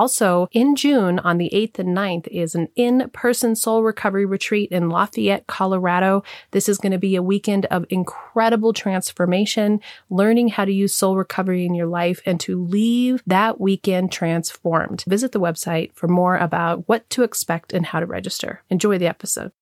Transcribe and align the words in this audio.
Also, 0.00 0.48
in 0.52 0.76
June 0.76 1.18
on 1.18 1.36
the 1.36 1.50
8th 1.52 1.78
and 1.78 1.94
9th 1.94 2.26
is 2.28 2.54
an 2.54 2.68
in 2.74 3.10
person 3.12 3.54
soul 3.54 3.70
Soul 3.70 3.84
Recovery 3.84 4.24
Retreat 4.24 4.72
in 4.72 4.88
Lafayette, 4.88 5.46
Colorado. 5.46 6.24
This 6.50 6.68
is 6.68 6.78
going 6.78 6.90
to 6.90 6.98
be 6.98 7.14
a 7.14 7.22
weekend 7.22 7.66
of 7.66 7.84
incredible 7.88 8.72
transformation, 8.72 9.78
learning 10.08 10.48
how 10.48 10.64
to 10.64 10.72
use 10.72 10.92
soul 10.92 11.16
recovery 11.16 11.64
in 11.64 11.74
your 11.74 11.86
life 11.86 12.20
and 12.26 12.40
to 12.40 12.60
leave 12.60 13.22
that 13.28 13.60
weekend 13.60 14.10
transformed. 14.10 15.04
Visit 15.06 15.30
the 15.30 15.38
website 15.38 15.94
for 15.94 16.08
more 16.08 16.36
about 16.36 16.88
what 16.88 17.08
to 17.10 17.22
expect 17.22 17.72
and 17.72 17.86
how 17.86 18.00
to 18.00 18.06
register. 18.06 18.64
Enjoy 18.70 18.98
the 18.98 19.06
episode. 19.06 19.52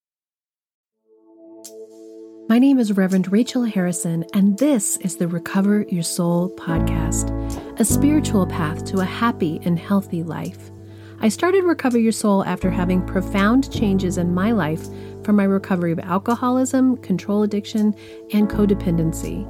My 2.48 2.58
name 2.58 2.78
is 2.78 2.96
Reverend 2.96 3.30
Rachel 3.30 3.64
Harrison, 3.64 4.24
and 4.32 4.56
this 4.56 4.96
is 4.98 5.16
the 5.16 5.28
Recover 5.28 5.84
Your 5.90 6.02
Soul 6.02 6.48
podcast, 6.56 7.67
a 7.78 7.84
spiritual 7.84 8.44
path 8.44 8.84
to 8.84 8.98
a 8.98 9.04
happy 9.04 9.60
and 9.62 9.78
healthy 9.78 10.24
life. 10.24 10.72
I 11.20 11.28
started 11.28 11.62
Recover 11.62 11.98
Your 11.98 12.10
Soul 12.10 12.44
after 12.44 12.70
having 12.70 13.06
profound 13.06 13.72
changes 13.72 14.18
in 14.18 14.34
my 14.34 14.50
life 14.50 14.84
from 15.22 15.36
my 15.36 15.44
recovery 15.44 15.92
of 15.92 16.00
alcoholism, 16.00 16.96
control 16.96 17.44
addiction, 17.44 17.94
and 18.32 18.48
codependency. 18.48 19.46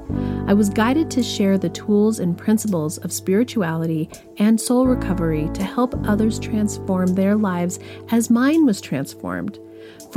I 0.46 0.52
was 0.52 0.68
guided 0.68 1.10
to 1.12 1.22
share 1.22 1.56
the 1.56 1.70
tools 1.70 2.18
and 2.18 2.36
principles 2.36 2.98
of 2.98 3.12
spirituality 3.12 4.10
and 4.36 4.60
soul 4.60 4.86
recovery 4.86 5.48
to 5.54 5.62
help 5.62 5.94
others 6.06 6.38
transform 6.38 7.14
their 7.14 7.34
lives 7.34 7.78
as 8.10 8.28
mine 8.28 8.66
was 8.66 8.82
transformed. 8.82 9.58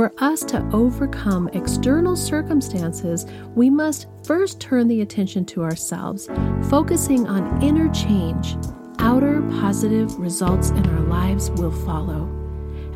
For 0.02 0.12
us 0.18 0.42
to 0.46 0.68
overcome 0.72 1.48
external 1.52 2.16
circumstances, 2.16 3.24
we 3.54 3.70
must 3.70 4.08
first 4.24 4.58
turn 4.58 4.88
the 4.88 5.00
attention 5.00 5.44
to 5.44 5.62
ourselves, 5.62 6.26
focusing 6.68 7.28
on 7.28 7.62
inner 7.62 7.88
change 7.92 8.56
outer 8.98 9.42
positive 9.60 10.18
results 10.18 10.70
in 10.70 10.84
our 10.88 11.02
lives 11.02 11.50
will 11.50 11.70
follow. 11.70 12.28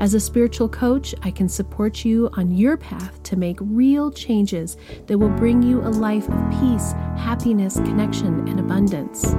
As 0.00 0.14
a 0.14 0.20
spiritual 0.20 0.68
coach, 0.68 1.14
I 1.22 1.30
can 1.30 1.48
support 1.48 2.04
you 2.04 2.28
on 2.32 2.50
your 2.50 2.76
path 2.76 3.22
to 3.22 3.36
make 3.36 3.58
real 3.60 4.10
changes 4.10 4.76
that 5.06 5.16
will 5.16 5.28
bring 5.28 5.62
you 5.62 5.82
a 5.82 5.90
life 5.90 6.28
of 6.28 6.50
peace, 6.58 6.90
happiness, 7.16 7.76
connection, 7.76 8.48
and 8.48 8.58
abundance. 8.58 9.32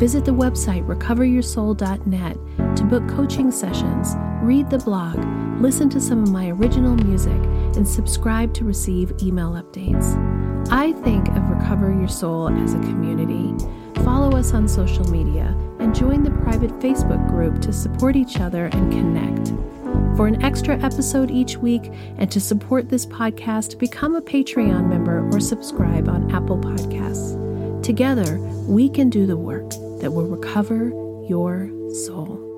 Visit 0.00 0.24
the 0.24 0.32
website 0.32 0.86
recoveryoursoul.net 0.86 2.76
to 2.76 2.84
book 2.84 3.06
coaching 3.06 3.50
sessions, 3.50 4.14
read 4.42 4.70
the 4.70 4.78
blog, 4.78 5.18
listen 5.62 5.88
to 5.88 6.00
some 6.00 6.24
of 6.24 6.30
my 6.30 6.48
original 6.50 6.96
music, 6.96 7.40
and 7.76 7.86
subscribe 7.86 8.52
to 8.52 8.64
receive 8.64 9.12
email 9.22 9.52
updates. 9.52 10.18
I 10.72 10.92
think 11.04 11.28
of 11.28 11.48
Recover 11.48 11.92
Your 11.92 12.08
Soul 12.08 12.48
as 12.48 12.74
a 12.74 12.80
community. 12.80 13.54
Follow 14.02 14.36
us 14.36 14.52
on 14.52 14.66
social 14.66 15.08
media 15.08 15.56
and 15.78 15.94
join 15.94 16.24
the 16.24 16.32
private 16.42 16.72
Facebook 16.80 17.28
group 17.28 17.60
to 17.62 17.72
support 17.72 18.16
each 18.16 18.40
other 18.40 18.66
and 18.66 18.92
connect. 18.92 19.52
For 20.16 20.26
an 20.26 20.42
extra 20.42 20.76
episode 20.82 21.30
each 21.30 21.56
week 21.56 21.92
and 22.18 22.30
to 22.32 22.40
support 22.40 22.88
this 22.88 23.06
podcast, 23.06 23.78
become 23.78 24.16
a 24.16 24.20
Patreon 24.20 24.88
member 24.88 25.28
or 25.32 25.38
subscribe 25.38 26.08
on 26.08 26.34
Apple 26.34 26.58
Podcasts. 26.58 27.82
Together, 27.84 28.38
we 28.66 28.88
can 28.88 29.10
do 29.10 29.26
the 29.26 29.36
work 29.36 29.70
that 30.00 30.12
will 30.12 30.26
recover 30.26 30.88
your 31.28 31.70
soul. 31.94 32.51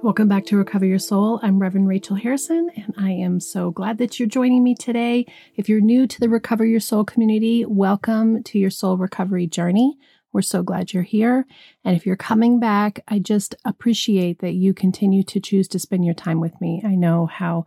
Welcome 0.00 0.28
back 0.28 0.46
to 0.46 0.56
Recover 0.56 0.86
Your 0.86 1.00
Soul. 1.00 1.40
I'm 1.42 1.58
Reverend 1.58 1.88
Rachel 1.88 2.14
Harrison, 2.14 2.70
and 2.76 2.94
I 2.96 3.10
am 3.10 3.40
so 3.40 3.72
glad 3.72 3.98
that 3.98 4.18
you're 4.18 4.28
joining 4.28 4.62
me 4.62 4.76
today. 4.76 5.26
If 5.56 5.68
you're 5.68 5.80
new 5.80 6.06
to 6.06 6.20
the 6.20 6.28
Recover 6.28 6.64
Your 6.64 6.78
Soul 6.78 7.04
community, 7.04 7.64
welcome 7.64 8.44
to 8.44 8.60
your 8.60 8.70
soul 8.70 8.96
recovery 8.96 9.48
journey. 9.48 9.98
We're 10.32 10.42
so 10.42 10.62
glad 10.62 10.92
you're 10.92 11.02
here. 11.02 11.46
And 11.84 11.96
if 11.96 12.06
you're 12.06 12.14
coming 12.14 12.60
back, 12.60 13.00
I 13.08 13.18
just 13.18 13.56
appreciate 13.64 14.38
that 14.38 14.54
you 14.54 14.72
continue 14.72 15.24
to 15.24 15.40
choose 15.40 15.66
to 15.68 15.80
spend 15.80 16.04
your 16.04 16.14
time 16.14 16.38
with 16.38 16.60
me. 16.60 16.80
I 16.84 16.94
know 16.94 17.26
how 17.26 17.66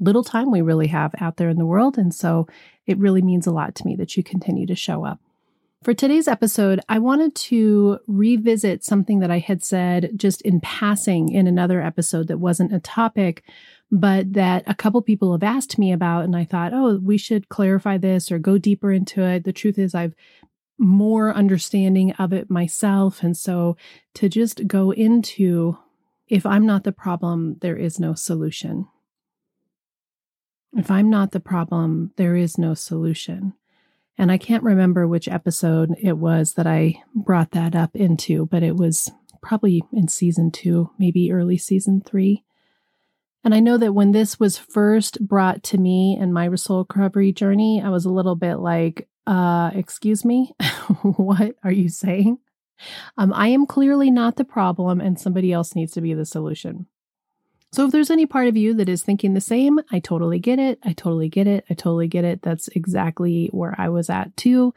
little 0.00 0.24
time 0.24 0.50
we 0.50 0.62
really 0.62 0.88
have 0.88 1.14
out 1.20 1.36
there 1.36 1.50
in 1.50 1.58
the 1.58 1.66
world. 1.66 1.96
And 1.96 2.12
so 2.12 2.48
it 2.84 2.98
really 2.98 3.22
means 3.22 3.46
a 3.46 3.52
lot 3.52 3.76
to 3.76 3.86
me 3.86 3.94
that 3.94 4.16
you 4.16 4.24
continue 4.24 4.66
to 4.66 4.74
show 4.74 5.04
up. 5.04 5.20
For 5.82 5.94
today's 5.94 6.28
episode, 6.28 6.80
I 6.90 6.98
wanted 6.98 7.34
to 7.36 8.00
revisit 8.06 8.84
something 8.84 9.20
that 9.20 9.30
I 9.30 9.38
had 9.38 9.64
said 9.64 10.10
just 10.14 10.42
in 10.42 10.60
passing 10.60 11.30
in 11.30 11.46
another 11.46 11.80
episode 11.80 12.28
that 12.28 12.36
wasn't 12.36 12.74
a 12.74 12.80
topic, 12.80 13.42
but 13.90 14.34
that 14.34 14.62
a 14.66 14.74
couple 14.74 15.00
people 15.00 15.32
have 15.32 15.42
asked 15.42 15.78
me 15.78 15.90
about. 15.90 16.24
And 16.24 16.36
I 16.36 16.44
thought, 16.44 16.74
oh, 16.74 17.00
we 17.02 17.16
should 17.16 17.48
clarify 17.48 17.96
this 17.96 18.30
or 18.30 18.38
go 18.38 18.58
deeper 18.58 18.92
into 18.92 19.22
it. 19.22 19.44
The 19.44 19.54
truth 19.54 19.78
is, 19.78 19.94
I've 19.94 20.14
more 20.76 21.32
understanding 21.32 22.12
of 22.12 22.34
it 22.34 22.50
myself. 22.50 23.22
And 23.22 23.34
so 23.34 23.78
to 24.14 24.28
just 24.28 24.66
go 24.66 24.90
into 24.90 25.78
if 26.28 26.44
I'm 26.44 26.66
not 26.66 26.84
the 26.84 26.92
problem, 26.92 27.56
there 27.62 27.76
is 27.76 27.98
no 27.98 28.12
solution. 28.12 28.86
If 30.76 30.90
I'm 30.90 31.08
not 31.08 31.32
the 31.32 31.40
problem, 31.40 32.12
there 32.16 32.36
is 32.36 32.58
no 32.58 32.74
solution. 32.74 33.54
And 34.20 34.30
I 34.30 34.36
can't 34.36 34.62
remember 34.62 35.08
which 35.08 35.28
episode 35.28 35.96
it 35.98 36.18
was 36.18 36.52
that 36.52 36.66
I 36.66 37.02
brought 37.14 37.52
that 37.52 37.74
up 37.74 37.96
into, 37.96 38.44
but 38.44 38.62
it 38.62 38.76
was 38.76 39.10
probably 39.40 39.82
in 39.94 40.08
season 40.08 40.50
two, 40.50 40.90
maybe 40.98 41.32
early 41.32 41.56
season 41.56 42.02
three. 42.02 42.44
And 43.44 43.54
I 43.54 43.60
know 43.60 43.78
that 43.78 43.94
when 43.94 44.12
this 44.12 44.38
was 44.38 44.58
first 44.58 45.26
brought 45.26 45.62
to 45.62 45.78
me 45.78 46.18
in 46.20 46.34
my 46.34 46.54
soul 46.56 46.80
recovery 46.80 47.32
journey, 47.32 47.80
I 47.82 47.88
was 47.88 48.04
a 48.04 48.10
little 48.10 48.36
bit 48.36 48.56
like, 48.56 49.08
uh, 49.26 49.70
excuse 49.72 50.22
me, 50.22 50.52
what 51.02 51.54
are 51.64 51.72
you 51.72 51.88
saying? 51.88 52.40
Um, 53.16 53.32
I 53.32 53.48
am 53.48 53.64
clearly 53.64 54.10
not 54.10 54.36
the 54.36 54.44
problem, 54.44 55.00
and 55.00 55.18
somebody 55.18 55.50
else 55.50 55.74
needs 55.74 55.92
to 55.92 56.02
be 56.02 56.12
the 56.12 56.26
solution. 56.26 56.88
So, 57.72 57.86
if 57.86 57.92
there's 57.92 58.10
any 58.10 58.26
part 58.26 58.48
of 58.48 58.56
you 58.56 58.74
that 58.74 58.88
is 58.88 59.02
thinking 59.02 59.34
the 59.34 59.40
same, 59.40 59.78
I 59.92 60.00
totally 60.00 60.38
get 60.38 60.58
it. 60.58 60.80
I 60.84 60.92
totally 60.92 61.28
get 61.28 61.46
it. 61.46 61.64
I 61.70 61.74
totally 61.74 62.08
get 62.08 62.24
it. 62.24 62.42
That's 62.42 62.68
exactly 62.68 63.48
where 63.52 63.74
I 63.78 63.88
was 63.88 64.10
at 64.10 64.36
too. 64.36 64.74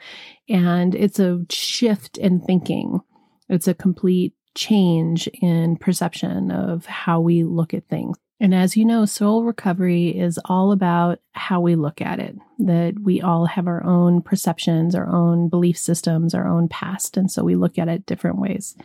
And 0.48 0.94
it's 0.94 1.20
a 1.20 1.46
shift 1.50 2.18
in 2.18 2.40
thinking, 2.40 3.02
it's 3.50 3.68
a 3.68 3.74
complete 3.74 4.34
change 4.56 5.28
in 5.42 5.78
perception 5.78 6.52
of 6.52 6.86
how 6.86 7.20
we 7.20 7.44
look 7.44 7.74
at 7.74 7.88
things. 7.88 8.18
And 8.40 8.54
as 8.54 8.76
you 8.76 8.84
know, 8.84 9.06
soul 9.06 9.44
recovery 9.44 10.10
is 10.10 10.40
all 10.46 10.72
about 10.72 11.20
how 11.32 11.62
we 11.62 11.76
look 11.76 12.02
at 12.02 12.20
it, 12.20 12.36
that 12.60 13.00
we 13.02 13.22
all 13.22 13.46
have 13.46 13.68
our 13.68 13.84
own 13.86 14.22
perceptions, 14.22 14.96
our 14.96 15.08
own 15.08 15.48
belief 15.48 15.78
systems, 15.78 16.34
our 16.34 16.48
own 16.48 16.68
past. 16.68 17.16
And 17.16 17.32
so 17.32 17.44
we 17.44 17.56
look 17.56 17.78
at 17.78 17.88
it 17.88 18.06
different 18.06 18.40
ways. 18.40 18.76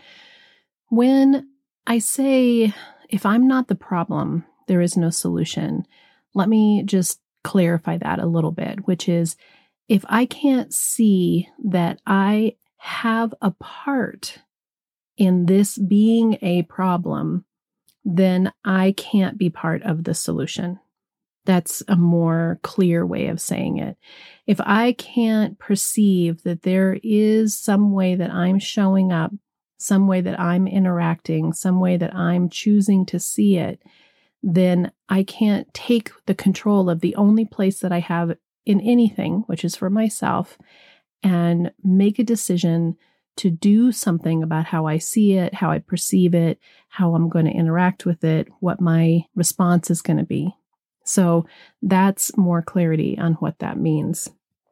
When 0.90 1.48
I 1.86 1.98
say, 1.98 2.72
if 3.08 3.24
I'm 3.24 3.46
not 3.48 3.68
the 3.68 3.74
problem, 3.74 4.44
there 4.66 4.80
is 4.80 4.96
no 4.96 5.10
solution, 5.10 5.86
let 6.34 6.48
me 6.48 6.82
just 6.84 7.20
clarify 7.44 7.98
that 7.98 8.18
a 8.18 8.26
little 8.26 8.52
bit, 8.52 8.86
which 8.86 9.08
is 9.08 9.36
if 9.88 10.04
I 10.08 10.26
can't 10.26 10.72
see 10.72 11.48
that 11.64 12.00
I 12.06 12.56
have 12.76 13.34
a 13.40 13.52
part 13.52 14.38
in 15.16 15.46
this 15.46 15.78
being 15.78 16.38
a 16.42 16.62
problem, 16.62 17.44
then 18.04 18.52
I 18.64 18.92
can't 18.96 19.38
be 19.38 19.50
part 19.50 19.82
of 19.82 20.04
the 20.04 20.14
solution. 20.14 20.78
That's 21.44 21.82
a 21.88 21.96
more 21.96 22.60
clear 22.62 23.06
way 23.06 23.28
of 23.28 23.40
saying 23.40 23.78
it. 23.78 23.96
If 24.46 24.60
I 24.60 24.92
can't 24.92 25.58
perceive 25.58 26.42
that 26.42 26.62
there 26.62 26.98
is 27.02 27.58
some 27.58 27.92
way 27.92 28.14
that 28.14 28.30
I'm 28.30 28.58
showing 28.58 29.12
up, 29.12 29.32
some 29.78 30.06
way 30.06 30.20
that 30.20 30.38
I'm 30.38 30.66
interacting, 30.66 31.52
some 31.52 31.80
way 31.80 31.96
that 31.96 32.14
I'm 32.14 32.48
choosing 32.48 33.06
to 33.06 33.18
see 33.18 33.56
it, 33.56 33.80
then 34.42 34.92
I 35.08 35.22
can't 35.22 35.72
take 35.72 36.10
the 36.26 36.34
control 36.34 36.90
of 36.90 37.00
the 37.00 37.14
only 37.14 37.44
place 37.44 37.80
that 37.80 37.92
I 37.92 38.00
have 38.00 38.36
in 38.66 38.80
anything, 38.80 39.44
which 39.46 39.64
is 39.64 39.76
for 39.76 39.88
myself, 39.88 40.58
and 41.22 41.72
make 41.82 42.18
a 42.18 42.24
decision 42.24 42.96
to 43.36 43.50
do 43.50 43.92
something 43.92 44.42
about 44.42 44.66
how 44.66 44.86
I 44.86 44.98
see 44.98 45.34
it, 45.34 45.54
how 45.54 45.70
I 45.70 45.78
perceive 45.78 46.34
it, 46.34 46.58
how 46.88 47.14
I'm 47.14 47.28
going 47.28 47.44
to 47.44 47.52
interact 47.52 48.04
with 48.04 48.24
it, 48.24 48.48
what 48.58 48.80
my 48.80 49.24
response 49.36 49.90
is 49.90 50.02
going 50.02 50.16
to 50.16 50.24
be. 50.24 50.54
So 51.04 51.46
that's 51.80 52.36
more 52.36 52.62
clarity 52.62 53.16
on 53.16 53.34
what 53.34 53.60
that 53.60 53.78
means. 53.78 54.28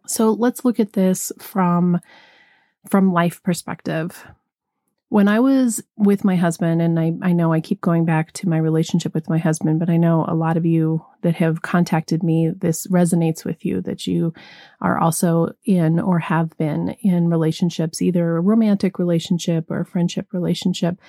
So 0.06 0.32
let's 0.32 0.64
look 0.64 0.78
at 0.78 0.92
this 0.92 1.32
from 1.38 2.00
from 2.88 3.12
life 3.12 3.42
perspective. 3.42 4.24
When 5.08 5.28
I 5.28 5.38
was 5.38 5.80
with 5.96 6.24
my 6.24 6.34
husband, 6.34 6.82
and 6.82 6.98
I, 6.98 7.12
I 7.22 7.32
know 7.32 7.52
I 7.52 7.60
keep 7.60 7.80
going 7.80 8.04
back 8.04 8.32
to 8.34 8.48
my 8.48 8.58
relationship 8.58 9.14
with 9.14 9.28
my 9.28 9.38
husband, 9.38 9.78
but 9.78 9.88
I 9.88 9.96
know 9.96 10.24
a 10.26 10.34
lot 10.34 10.56
of 10.56 10.66
you 10.66 11.04
that 11.22 11.36
have 11.36 11.62
contacted 11.62 12.24
me, 12.24 12.50
this 12.50 12.88
resonates 12.88 13.44
with 13.44 13.64
you 13.64 13.80
that 13.82 14.08
you 14.08 14.34
are 14.80 14.98
also 14.98 15.52
in 15.64 16.00
or 16.00 16.18
have 16.18 16.56
been 16.58 16.96
in 17.00 17.28
relationships, 17.28 18.02
either 18.02 18.36
a 18.36 18.40
romantic 18.40 18.98
relationship 18.98 19.70
or 19.70 19.80
a 19.80 19.86
friendship 19.86 20.32
relationship 20.32 21.00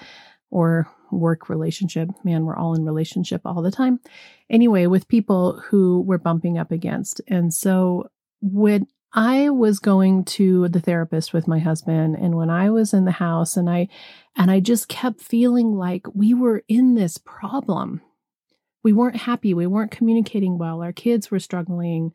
or 0.51 0.87
work 1.11 1.49
relationship. 1.49 2.09
Man, 2.23 2.45
we're 2.45 2.55
all 2.55 2.75
in 2.75 2.85
relationship 2.85 3.41
all 3.45 3.63
the 3.63 3.71
time. 3.71 3.99
Anyway, 4.49 4.85
with 4.85 5.07
people 5.07 5.59
who 5.69 6.01
we're 6.01 6.19
bumping 6.19 6.59
up 6.59 6.71
against. 6.71 7.21
And 7.27 7.51
so 7.53 8.09
when 8.41 8.87
I 9.17 9.49
was 9.49 9.79
going 9.79 10.25
to 10.25 10.67
the 10.67 10.79
therapist 10.79 11.33
with 11.33 11.47
my 11.47 11.57
husband 11.57 12.17
and 12.17 12.35
when 12.35 12.51
I 12.51 12.69
was 12.69 12.93
in 12.93 13.05
the 13.05 13.11
house 13.11 13.57
and 13.57 13.67
I 13.67 13.87
and 14.35 14.51
I 14.51 14.59
just 14.59 14.89
kept 14.89 15.21
feeling 15.21 15.75
like 15.75 16.05
we 16.13 16.35
were 16.35 16.63
in 16.67 16.93
this 16.93 17.17
problem. 17.17 18.01
We 18.83 18.93
weren't 18.93 19.15
happy, 19.15 19.55
we 19.55 19.65
weren't 19.65 19.89
communicating 19.89 20.59
well, 20.59 20.83
our 20.83 20.93
kids 20.93 21.31
were 21.31 21.39
struggling. 21.39 22.13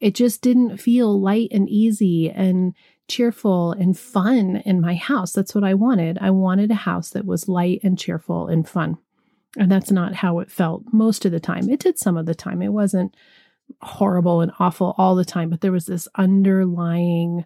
It 0.00 0.16
just 0.16 0.42
didn't 0.42 0.78
feel 0.78 1.20
light 1.20 1.50
and 1.52 1.68
easy 1.68 2.28
and 2.28 2.74
cheerful 3.06 3.70
and 3.70 3.96
fun 3.96 4.56
in 4.66 4.80
my 4.80 4.96
house. 4.96 5.30
That's 5.30 5.54
what 5.54 5.62
I 5.62 5.74
wanted. 5.74 6.18
I 6.20 6.30
wanted 6.30 6.72
a 6.72 6.74
house 6.74 7.10
that 7.10 7.26
was 7.26 7.48
light 7.48 7.78
and 7.84 7.96
cheerful 7.96 8.48
and 8.48 8.68
fun. 8.68 8.98
And 9.56 9.70
that's 9.70 9.92
not 9.92 10.16
how 10.16 10.40
it 10.40 10.50
felt 10.50 10.82
most 10.92 11.24
of 11.24 11.30
the 11.30 11.38
time. 11.38 11.70
It 11.70 11.78
did 11.78 11.96
some 11.96 12.16
of 12.16 12.26
the 12.26 12.34
time. 12.34 12.60
It 12.60 12.72
wasn't 12.72 13.14
horrible 13.82 14.40
and 14.40 14.52
awful 14.58 14.94
all 14.98 15.14
the 15.14 15.24
time, 15.24 15.50
but 15.50 15.60
there 15.60 15.72
was 15.72 15.86
this 15.86 16.08
underlying 16.14 17.44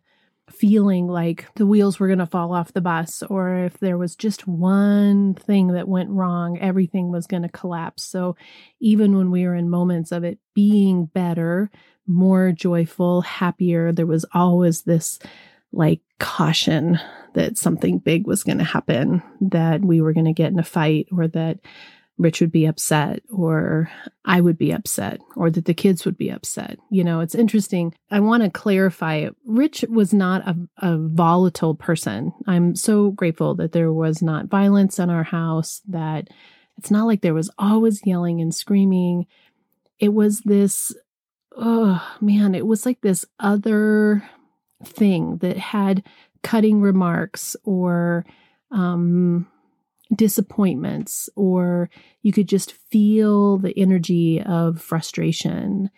feeling 0.51 1.07
like 1.07 1.47
the 1.57 1.67
wheels 1.67 1.99
were 1.99 2.07
going 2.07 2.19
to 2.19 2.27
fall 2.27 2.53
off 2.53 2.75
the 2.75 2.81
bus, 2.81 3.23
or 3.23 3.65
if 3.65 3.79
there 3.79 3.97
was 3.97 4.15
just 4.15 4.47
one 4.47 5.35
thing 5.35 5.69
that 5.69 5.89
went 5.89 6.11
wrong, 6.11 6.59
everything 6.59 7.11
was 7.11 7.27
going 7.27 7.43
to 7.43 7.49
collapse. 7.49 8.03
So 8.03 8.37
even 8.79 9.17
when 9.17 9.31
we 9.31 9.47
were 9.47 9.55
in 9.55 9.71
moments 9.71 10.13
of 10.13 10.23
it 10.23 10.39
being 10.55 11.07
better, 11.07 11.71
more 12.07 12.53
joyful, 12.53 13.23
happier, 13.23 13.91
there 13.91 14.07
was 14.07 14.27
always 14.35 14.83
this 14.83 15.19
like 15.73 16.01
caution 16.21 17.01
that 17.33 17.57
something 17.59 17.99
big 17.99 18.27
was 18.27 18.45
going 18.45 18.59
to 18.59 18.65
happen, 18.65 19.23
that 19.41 19.81
we 19.81 20.01
were 20.01 20.13
going 20.13 20.27
to 20.27 20.33
get 20.33 20.53
in 20.53 20.59
a 20.59 20.63
fight, 20.63 21.09
or 21.11 21.27
that 21.29 21.59
Rich 22.17 22.41
would 22.41 22.53
be 22.53 22.67
upset 22.67 23.23
or 23.29 23.91
I 24.25 24.41
would 24.41 24.57
be 24.57 24.71
upset 24.71 25.21
or 25.35 25.51
that 25.51 25.65
the 25.65 25.75
kids 25.75 26.05
would 26.05 26.17
be 26.17 26.31
upset. 26.31 26.79
You 26.91 27.03
know, 27.03 27.21
it's 27.21 27.35
interesting. 27.35 27.93
I 28.11 28.21
want 28.21 28.45
to 28.45 28.51
clarify 28.51 29.29
Rich 29.45 29.85
was 29.89 30.15
not 30.15 30.47
a, 30.47 30.57
a 30.79 30.97
volatile 30.97 31.75
person. 31.75 32.33
I'm 32.47 32.77
so 32.77 33.11
grateful 33.11 33.57
that 33.57 33.73
there 33.73 33.93
was 33.93 34.23
not 34.23 34.47
violence 34.47 34.99
in 34.99 35.11
our 35.11 35.25
house, 35.25 35.83
that 35.89 36.29
it's 36.79 36.91
not 36.91 37.07
like 37.07 37.21
there 37.21 37.35
was 37.35 37.51
always 37.59 38.07
yelling 38.07 38.41
and 38.41 38.55
screaming. 38.55 39.27
It 39.99 40.15
was 40.15 40.41
this, 40.41 40.95
oh 41.57 42.17
man, 42.21 42.55
it 42.55 42.67
was 42.67 42.87
like 42.87 43.01
this 43.01 43.25
other 43.41 44.29
thing 44.85 45.39
that 45.39 45.57
had 45.57 46.05
cutting 46.43 46.81
remarks 46.81 47.57
or 47.65 48.25
um 48.71 49.47
disappointments, 50.15 51.29
or 51.37 51.91
you 52.23 52.33
could 52.33 52.49
just 52.49 52.73
feel 52.73 53.59
the 53.59 53.77
energy 53.79 54.43
of 54.43 54.81
frustration. 54.81 55.91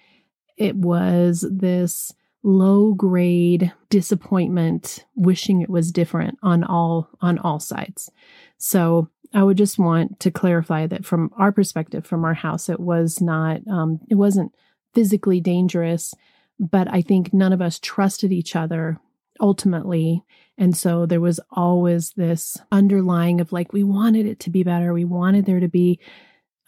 It 0.56 0.76
was 0.76 1.44
this 1.50 2.12
low 2.42 2.94
grade 2.94 3.72
disappointment 3.90 5.04
wishing 5.16 5.60
it 5.60 5.70
was 5.70 5.90
different 5.90 6.38
on 6.44 6.62
all 6.62 7.10
on 7.20 7.38
all 7.40 7.58
sides 7.58 8.08
so 8.56 9.08
i 9.34 9.42
would 9.42 9.58
just 9.58 9.80
want 9.80 10.20
to 10.20 10.30
clarify 10.30 10.86
that 10.86 11.04
from 11.04 11.28
our 11.36 11.50
perspective 11.50 12.06
from 12.06 12.24
our 12.24 12.34
house 12.34 12.68
it 12.68 12.78
was 12.78 13.20
not 13.20 13.66
um, 13.66 13.98
it 14.08 14.14
wasn't 14.14 14.52
physically 14.94 15.40
dangerous 15.40 16.14
but 16.60 16.86
i 16.92 17.02
think 17.02 17.34
none 17.34 17.52
of 17.52 17.60
us 17.60 17.80
trusted 17.80 18.32
each 18.32 18.54
other 18.54 19.00
ultimately. 19.40 20.24
And 20.58 20.76
so 20.76 21.06
there 21.06 21.20
was 21.20 21.40
always 21.50 22.12
this 22.12 22.56
underlying 22.72 23.40
of 23.40 23.52
like, 23.52 23.72
we 23.72 23.84
wanted 23.84 24.26
it 24.26 24.40
to 24.40 24.50
be 24.50 24.62
better. 24.62 24.92
We 24.92 25.04
wanted 25.04 25.44
there 25.46 25.60
to 25.60 25.68
be 25.68 26.00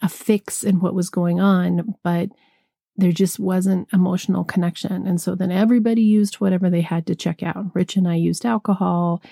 a 0.01 0.09
fix 0.09 0.63
in 0.63 0.79
what 0.79 0.93
was 0.93 1.09
going 1.09 1.39
on, 1.39 1.95
but 2.03 2.29
there 2.95 3.11
just 3.11 3.39
wasn't 3.39 3.87
emotional 3.93 4.43
connection. 4.43 5.07
And 5.07 5.19
so 5.19 5.33
then 5.33 5.51
everybody 5.51 6.01
used 6.01 6.35
whatever 6.35 6.69
they 6.69 6.81
had 6.81 7.07
to 7.07 7.15
check 7.15 7.41
out. 7.41 7.73
Rich 7.73 7.95
and 7.95 8.07
I 8.07 8.15
used 8.15 8.45
alcohol. 8.45 9.23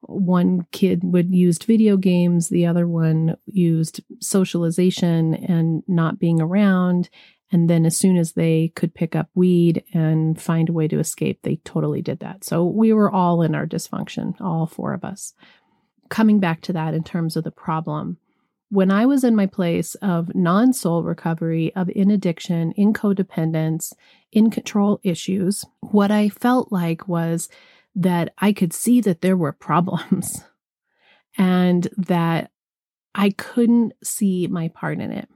One 0.00 0.66
kid 0.72 1.00
would 1.02 1.34
used 1.34 1.64
video 1.64 1.96
games, 1.96 2.48
the 2.48 2.66
other 2.66 2.86
one 2.86 3.36
used 3.46 4.00
socialization 4.20 5.34
and 5.34 5.82
not 5.88 6.18
being 6.18 6.40
around. 6.40 7.10
And 7.52 7.70
then 7.70 7.86
as 7.86 7.96
soon 7.96 8.16
as 8.16 8.32
they 8.32 8.72
could 8.74 8.94
pick 8.94 9.14
up 9.14 9.28
weed 9.34 9.84
and 9.92 10.40
find 10.40 10.68
a 10.68 10.72
way 10.72 10.88
to 10.88 10.98
escape, 10.98 11.40
they 11.42 11.56
totally 11.64 12.02
did 12.02 12.20
that. 12.20 12.44
So 12.44 12.64
we 12.64 12.92
were 12.92 13.10
all 13.10 13.42
in 13.42 13.54
our 13.54 13.66
dysfunction, 13.66 14.40
all 14.40 14.66
four 14.66 14.92
of 14.92 15.04
us. 15.04 15.32
Coming 16.08 16.40
back 16.40 16.60
to 16.62 16.72
that 16.72 16.94
in 16.94 17.04
terms 17.04 17.36
of 17.36 17.44
the 17.44 17.50
problem, 17.50 18.18
when 18.68 18.90
I 18.90 19.06
was 19.06 19.22
in 19.22 19.36
my 19.36 19.46
place 19.46 19.94
of 19.96 20.34
non 20.34 20.72
soul 20.72 21.04
recovery, 21.04 21.74
of 21.76 21.88
in 21.90 22.10
addiction, 22.10 22.72
in 22.72 22.92
codependence, 22.92 23.92
in 24.32 24.50
control 24.50 25.00
issues, 25.04 25.64
what 25.80 26.10
I 26.10 26.28
felt 26.28 26.72
like 26.72 27.06
was 27.06 27.48
that 27.94 28.34
I 28.38 28.52
could 28.52 28.72
see 28.72 29.00
that 29.02 29.20
there 29.20 29.36
were 29.36 29.52
problems 29.52 30.42
and 31.38 31.86
that 31.96 32.50
I 33.14 33.30
couldn't 33.30 33.94
see 34.02 34.46
my 34.48 34.68
part 34.68 35.00
in 35.00 35.12
it. 35.12 35.28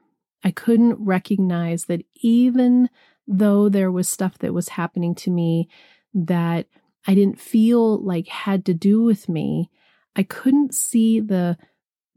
I 0.43 0.51
couldn't 0.51 0.95
recognize 0.95 1.85
that 1.87 2.05
even 2.23 2.89
though 3.27 3.69
there 3.69 3.91
was 3.91 4.09
stuff 4.09 4.39
that 4.39 4.55
was 4.55 4.71
happening 4.71 5.15
to 5.17 5.31
me 5.31 5.69
that 6.15 6.67
I 7.07 7.15
didn't 7.15 7.41
feel 7.41 8.03
like 8.03 8.29
had 8.29 8.65
to 8.67 8.75
do 8.75 9.03
with 9.03 9.29
me, 9.29 9.71
I 10.17 10.23
couldn't 10.23 10.75
see 10.75 11.21
the 11.21 11.57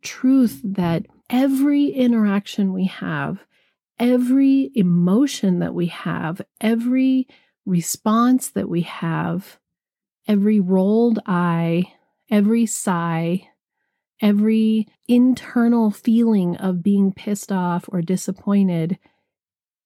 truth 0.01 0.61
that 0.63 1.05
every 1.29 1.87
interaction 1.87 2.73
we 2.73 2.85
have, 2.85 3.45
every 3.99 4.71
emotion 4.75 5.59
that 5.59 5.73
we 5.73 5.87
have, 5.87 6.41
every 6.59 7.27
response 7.65 8.49
that 8.49 8.69
we 8.69 8.81
have, 8.81 9.59
every 10.27 10.59
rolled 10.59 11.19
eye, 11.25 11.93
every 12.29 12.65
sigh, 12.65 13.49
every 14.21 14.87
internal 15.07 15.91
feeling 15.91 16.55
of 16.57 16.83
being 16.83 17.11
pissed 17.11 17.51
off 17.51 17.85
or 17.89 18.01
disappointed 18.01 18.97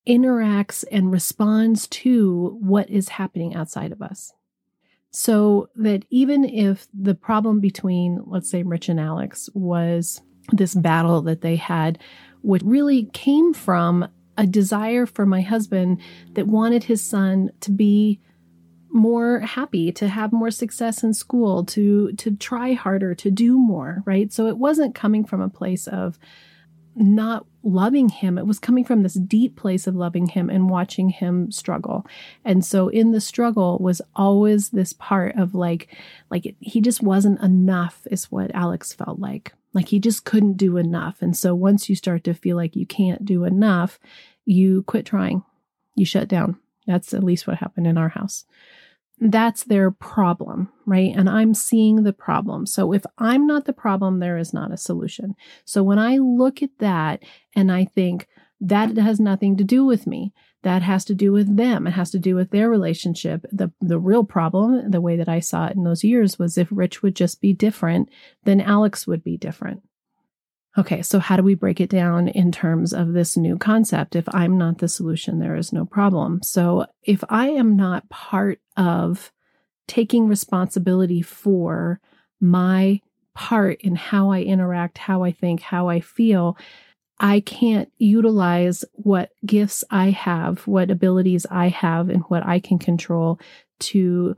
interacts 0.07 0.83
and 0.91 1.11
responds 1.11 1.87
to 1.87 2.57
what 2.61 2.89
is 2.89 3.09
happening 3.09 3.55
outside 3.55 3.91
of 3.91 4.01
us. 4.01 4.31
So 5.11 5.69
that 5.75 6.05
even 6.09 6.45
if 6.45 6.87
the 6.93 7.15
problem 7.15 7.59
between, 7.59 8.21
let's 8.25 8.49
say, 8.49 8.63
Rich 8.63 8.89
and 8.89 8.99
Alex 8.99 9.49
was 9.53 10.21
this 10.51 10.75
battle 10.75 11.21
that 11.23 11.41
they 11.41 11.55
had, 11.55 11.99
which 12.41 12.61
really 12.63 13.05
came 13.13 13.53
from 13.53 14.07
a 14.37 14.45
desire 14.45 15.05
for 15.05 15.25
my 15.25 15.41
husband 15.41 15.99
that 16.33 16.47
wanted 16.47 16.83
his 16.83 17.01
son 17.01 17.49
to 17.61 17.71
be 17.71 18.19
more 18.97 19.39
happy 19.39 19.91
to 19.93 20.09
have 20.09 20.33
more 20.33 20.51
success 20.51 21.03
in 21.03 21.13
school 21.13 21.63
to 21.63 22.11
to 22.13 22.35
try 22.35 22.73
harder 22.73 23.15
to 23.15 23.31
do 23.31 23.57
more 23.57 24.03
right? 24.05 24.33
So 24.33 24.47
it 24.47 24.57
wasn't 24.57 24.95
coming 24.95 25.23
from 25.23 25.41
a 25.41 25.49
place 25.49 25.87
of 25.87 26.19
not 26.97 27.45
loving 27.63 28.09
him. 28.09 28.37
It 28.37 28.47
was 28.47 28.59
coming 28.59 28.83
from 28.83 29.03
this 29.03 29.13
deep 29.13 29.55
place 29.55 29.87
of 29.87 29.95
loving 29.95 30.27
him 30.27 30.49
and 30.49 30.69
watching 30.69 31.09
him 31.09 31.51
struggle. 31.51 32.05
And 32.43 32.65
so 32.65 32.87
in 32.87 33.11
the 33.11 33.21
struggle 33.21 33.77
was 33.79 34.01
always 34.15 34.69
this 34.69 34.93
part 34.93 35.35
of 35.35 35.53
like 35.53 35.95
like 36.29 36.55
he 36.59 36.81
just 36.81 37.03
wasn't 37.03 37.41
enough 37.41 38.07
is 38.09 38.31
what 38.31 38.53
alex 38.55 38.93
felt 38.93 39.19
like. 39.19 39.53
Like 39.73 39.89
he 39.89 39.99
just 39.99 40.25
couldn't 40.25 40.57
do 40.57 40.77
enough. 40.77 41.21
And 41.21 41.37
so 41.37 41.53
once 41.53 41.87
you 41.87 41.95
start 41.95 42.23
to 42.23 42.33
feel 42.33 42.57
like 42.57 42.75
you 42.75 42.85
can't 42.85 43.23
do 43.23 43.43
enough 43.43 43.99
you 44.45 44.83
quit 44.83 45.05
trying. 45.05 45.43
You 45.95 46.05
shut 46.05 46.29
down. 46.29 46.57
That's 46.87 47.13
at 47.13 47.23
least 47.23 47.47
what 47.47 47.57
happened 47.57 47.85
in 47.85 47.97
our 47.97 48.09
house 48.09 48.45
that's 49.19 49.63
their 49.63 49.89
problem, 49.89 50.69
right? 50.85 51.13
And 51.15 51.29
I'm 51.29 51.53
seeing 51.53 52.03
the 52.03 52.13
problem. 52.13 52.65
So 52.65 52.93
if 52.93 53.03
I'm 53.17 53.47
not 53.47 53.65
the 53.65 53.73
problem, 53.73 54.19
there 54.19 54.37
is 54.37 54.53
not 54.53 54.71
a 54.71 54.77
solution. 54.77 55.35
So 55.65 55.81
when 55.83 55.97
I 55.97 56.17
look 56.17 56.61
at 56.61 56.77
that 56.79 57.23
and 57.55 57.71
I 57.71 57.85
think 57.85 58.27
that 58.61 58.95
has 58.97 59.19
nothing 59.19 59.57
to 59.57 59.63
do 59.63 59.85
with 59.85 60.05
me, 60.07 60.33
that 60.63 60.81
has 60.81 61.05
to 61.05 61.15
do 61.15 61.31
with 61.31 61.57
them. 61.57 61.87
It 61.87 61.91
has 61.91 62.11
to 62.11 62.19
do 62.19 62.35
with 62.35 62.51
their 62.51 62.69
relationship. 62.69 63.45
The 63.51 63.71
the 63.79 63.99
real 63.99 64.23
problem, 64.23 64.91
the 64.91 65.01
way 65.01 65.15
that 65.15 65.29
I 65.29 65.39
saw 65.39 65.67
it 65.67 65.75
in 65.75 65.83
those 65.83 66.03
years 66.03 66.39
was 66.39 66.57
if 66.57 66.67
Rich 66.71 67.01
would 67.01 67.15
just 67.15 67.41
be 67.41 67.53
different, 67.53 68.09
then 68.43 68.59
Alex 68.59 69.07
would 69.07 69.23
be 69.23 69.37
different. 69.37 69.83
Okay, 70.77 71.01
so 71.01 71.17
how 71.17 71.35
do 71.37 71.43
we 71.43 71.55
break 71.55 71.81
it 71.81 71.89
down 71.89 72.27
in 72.27 72.51
terms 72.51 72.93
of 72.93 73.13
this 73.13 73.35
new 73.35 73.57
concept? 73.57 74.15
If 74.15 74.25
I'm 74.29 74.59
not 74.59 74.77
the 74.77 74.87
solution, 74.87 75.39
there 75.39 75.55
is 75.55 75.73
no 75.73 75.85
problem. 75.85 76.43
So 76.43 76.85
if 77.01 77.23
I 77.29 77.49
am 77.49 77.75
not 77.75 78.07
part 78.09 78.59
of 78.75 79.31
taking 79.87 80.27
responsibility 80.27 81.23
for 81.23 81.99
my 82.39 83.01
part 83.33 83.81
in 83.81 83.95
how 83.95 84.31
I 84.31 84.41
interact, 84.41 84.99
how 84.99 85.23
I 85.23 85.31
think, 85.31 85.61
how 85.61 85.89
I 85.89 85.99
feel, 85.99 86.57
I 87.19 87.39
can't 87.39 87.91
utilize 87.97 88.85
what 88.93 89.31
gifts 89.43 89.83
I 89.89 90.11
have, 90.11 90.67
what 90.67 90.91
abilities 90.91 91.47
I 91.49 91.69
have, 91.69 92.09
and 92.09 92.21
what 92.27 92.45
I 92.45 92.59
can 92.59 92.77
control 92.77 93.39
to 93.79 94.35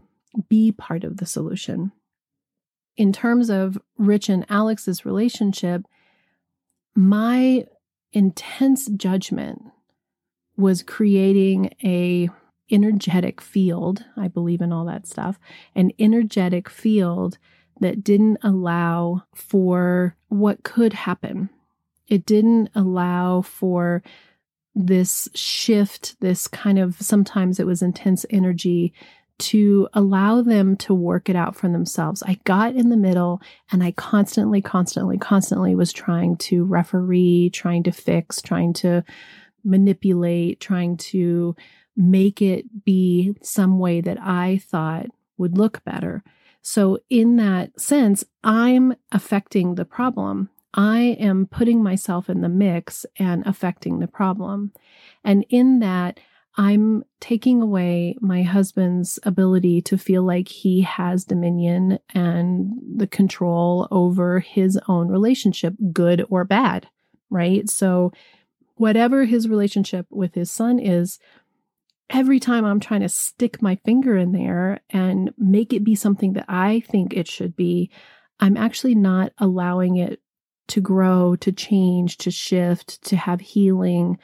be 0.47 0.71
part 0.71 1.03
of 1.03 1.17
the 1.17 1.25
solution. 1.25 1.91
In 2.95 3.11
terms 3.11 3.49
of 3.49 3.77
Rich 3.97 4.29
and 4.29 4.45
Alex's 4.49 5.05
relationship, 5.05 5.83
my 6.99 7.65
intense 8.11 8.87
judgment 8.87 9.61
was 10.57 10.83
creating 10.83 11.73
a 11.83 12.29
energetic 12.71 13.41
field 13.41 14.03
i 14.17 14.27
believe 14.27 14.61
in 14.61 14.71
all 14.71 14.85
that 14.85 15.07
stuff 15.07 15.39
an 15.75 15.91
energetic 15.97 16.69
field 16.69 17.37
that 17.79 18.03
didn't 18.03 18.37
allow 18.43 19.23
for 19.33 20.15
what 20.27 20.63
could 20.63 20.93
happen. 20.93 21.49
It 22.07 22.25
didn't 22.25 22.69
allow 22.75 23.41
for 23.41 24.03
this 24.75 25.27
shift 25.33 26.15
this 26.21 26.47
kind 26.47 26.79
of 26.79 26.95
sometimes 27.01 27.59
it 27.59 27.65
was 27.65 27.81
intense 27.81 28.25
energy 28.29 28.93
to 29.39 29.87
allow 29.93 30.41
them 30.41 30.75
to 30.77 30.93
work 30.93 31.29
it 31.29 31.35
out 31.35 31.55
for 31.55 31.69
themselves. 31.69 32.21
I 32.23 32.39
got 32.43 32.75
in 32.75 32.89
the 32.89 32.97
middle 32.97 33.41
and 33.71 33.83
I 33.83 33.91
constantly, 33.91 34.61
constantly, 34.61 35.17
constantly 35.17 35.75
was 35.75 35.91
trying 35.91 36.37
to 36.37 36.63
referee, 36.65 37.49
trying 37.53 37.83
to 37.83 37.91
fix, 37.91 38.41
trying 38.41 38.73
to 38.73 39.03
manipulate, 39.63 40.59
trying 40.59 40.97
to 40.97 41.55
make 41.95 42.41
it 42.41 42.85
be 42.85 43.35
some 43.41 43.79
way 43.79 44.01
that 44.01 44.17
I 44.21 44.61
thought 44.65 45.07
would 45.37 45.57
look 45.57 45.83
better. 45.83 46.23
So, 46.61 46.99
in 47.09 47.37
that 47.37 47.79
sense, 47.79 48.23
I'm 48.43 48.93
affecting 49.11 49.75
the 49.75 49.85
problem. 49.85 50.49
I 50.73 51.17
am 51.19 51.47
putting 51.47 51.81
myself 51.81 52.29
in 52.29 52.41
the 52.41 52.49
mix 52.49 53.05
and 53.17 53.45
affecting 53.47 53.99
the 53.99 54.07
problem. 54.07 54.73
And 55.23 55.45
in 55.49 55.79
that, 55.79 56.19
I'm 56.59 57.05
taking 57.21 57.61
away 57.61 58.17
my 58.19 58.41
husband's 58.43 59.17
ability 59.23 59.81
to 59.83 59.97
feel 59.97 60.23
like 60.23 60.49
he 60.49 60.81
has 60.81 61.23
dominion 61.23 61.99
and 62.13 62.73
the 62.97 63.07
control 63.07 63.87
over 63.91 64.41
his 64.41 64.77
own 64.89 65.07
relationship, 65.07 65.73
good 65.93 66.25
or 66.29 66.43
bad, 66.43 66.89
right? 67.29 67.69
So, 67.69 68.11
whatever 68.75 69.23
his 69.23 69.47
relationship 69.47 70.05
with 70.09 70.35
his 70.35 70.51
son 70.51 70.79
is, 70.79 71.17
every 72.09 72.41
time 72.41 72.65
I'm 72.65 72.81
trying 72.81 73.01
to 73.01 73.09
stick 73.09 73.61
my 73.61 73.77
finger 73.85 74.17
in 74.17 74.33
there 74.33 74.81
and 74.89 75.33
make 75.37 75.71
it 75.71 75.85
be 75.85 75.95
something 75.95 76.33
that 76.33 76.45
I 76.49 76.81
think 76.81 77.13
it 77.13 77.29
should 77.29 77.55
be, 77.55 77.89
I'm 78.41 78.57
actually 78.57 78.95
not 78.95 79.31
allowing 79.37 79.95
it 79.95 80.19
to 80.69 80.81
grow, 80.81 81.37
to 81.37 81.53
change, 81.53 82.17
to 82.17 82.31
shift, 82.31 83.01
to 83.03 83.15
have 83.15 83.39
healing. 83.39 84.19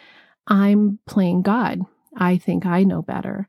I'm 0.47 0.99
playing 1.05 1.41
God 1.41 1.85
I 2.15 2.37
think 2.37 2.65
I 2.65 2.83
know 2.83 3.01
better. 3.01 3.47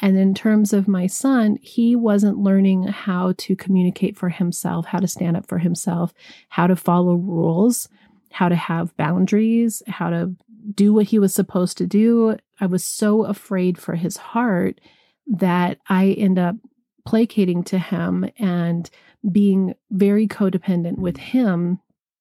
And 0.00 0.16
in 0.16 0.34
terms 0.34 0.72
of 0.72 0.86
my 0.86 1.06
son, 1.06 1.58
he 1.60 1.96
wasn't 1.96 2.38
learning 2.38 2.84
how 2.84 3.34
to 3.38 3.56
communicate 3.56 4.16
for 4.16 4.28
himself, 4.28 4.86
how 4.86 4.98
to 4.98 5.08
stand 5.08 5.36
up 5.36 5.46
for 5.46 5.58
himself, 5.58 6.14
how 6.48 6.68
to 6.68 6.76
follow 6.76 7.14
rules, 7.14 7.88
how 8.30 8.48
to 8.48 8.54
have 8.54 8.96
boundaries, 8.96 9.82
how 9.88 10.10
to 10.10 10.34
do 10.74 10.92
what 10.92 11.06
he 11.06 11.18
was 11.18 11.34
supposed 11.34 11.78
to 11.78 11.86
do. 11.86 12.36
I 12.60 12.66
was 12.66 12.84
so 12.84 13.24
afraid 13.24 13.78
for 13.78 13.96
his 13.96 14.16
heart 14.16 14.80
that 15.26 15.78
I 15.88 16.10
end 16.12 16.38
up 16.38 16.56
placating 17.04 17.64
to 17.64 17.78
him 17.78 18.28
and 18.38 18.88
being 19.30 19.74
very 19.90 20.28
codependent 20.28 20.98
with 20.98 21.16
him 21.16 21.80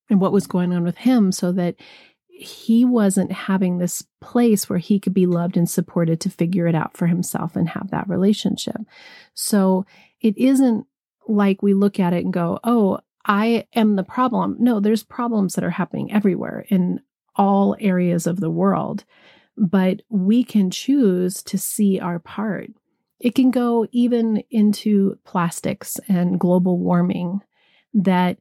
and 0.09 0.21
what 0.21 0.31
was 0.31 0.47
going 0.47 0.73
on 0.73 0.83
with 0.83 0.97
him 0.97 1.31
so 1.31 1.51
that 1.51 1.75
he 2.39 2.85
wasn't 2.85 3.31
having 3.31 3.77
this 3.77 4.05
place 4.21 4.69
where 4.69 4.79
he 4.79 4.99
could 4.99 5.13
be 5.13 5.25
loved 5.25 5.57
and 5.57 5.67
supported 5.67 6.19
to 6.21 6.29
figure 6.29 6.67
it 6.67 6.75
out 6.75 6.95
for 6.95 7.07
himself 7.07 7.55
and 7.55 7.69
have 7.69 7.89
that 7.89 8.07
relationship. 8.07 8.77
So 9.33 9.85
it 10.21 10.37
isn't 10.37 10.85
like 11.27 11.63
we 11.63 11.73
look 11.73 11.99
at 11.99 12.13
it 12.13 12.23
and 12.23 12.31
go, 12.31 12.59
oh, 12.63 12.99
I 13.25 13.65
am 13.73 13.95
the 13.95 14.03
problem. 14.03 14.55
No, 14.59 14.79
there's 14.79 15.03
problems 15.03 15.55
that 15.55 15.63
are 15.63 15.71
happening 15.71 16.11
everywhere 16.11 16.65
in 16.69 17.01
all 17.35 17.75
areas 17.79 18.27
of 18.27 18.39
the 18.39 18.51
world, 18.51 19.03
but 19.57 20.01
we 20.09 20.43
can 20.43 20.69
choose 20.69 21.41
to 21.43 21.57
see 21.57 21.99
our 21.99 22.19
part. 22.19 22.69
It 23.19 23.33
can 23.33 23.49
go 23.49 23.87
even 23.91 24.43
into 24.51 25.17
plastics 25.25 25.99
and 26.07 26.39
global 26.39 26.77
warming 26.77 27.41
that 27.95 28.37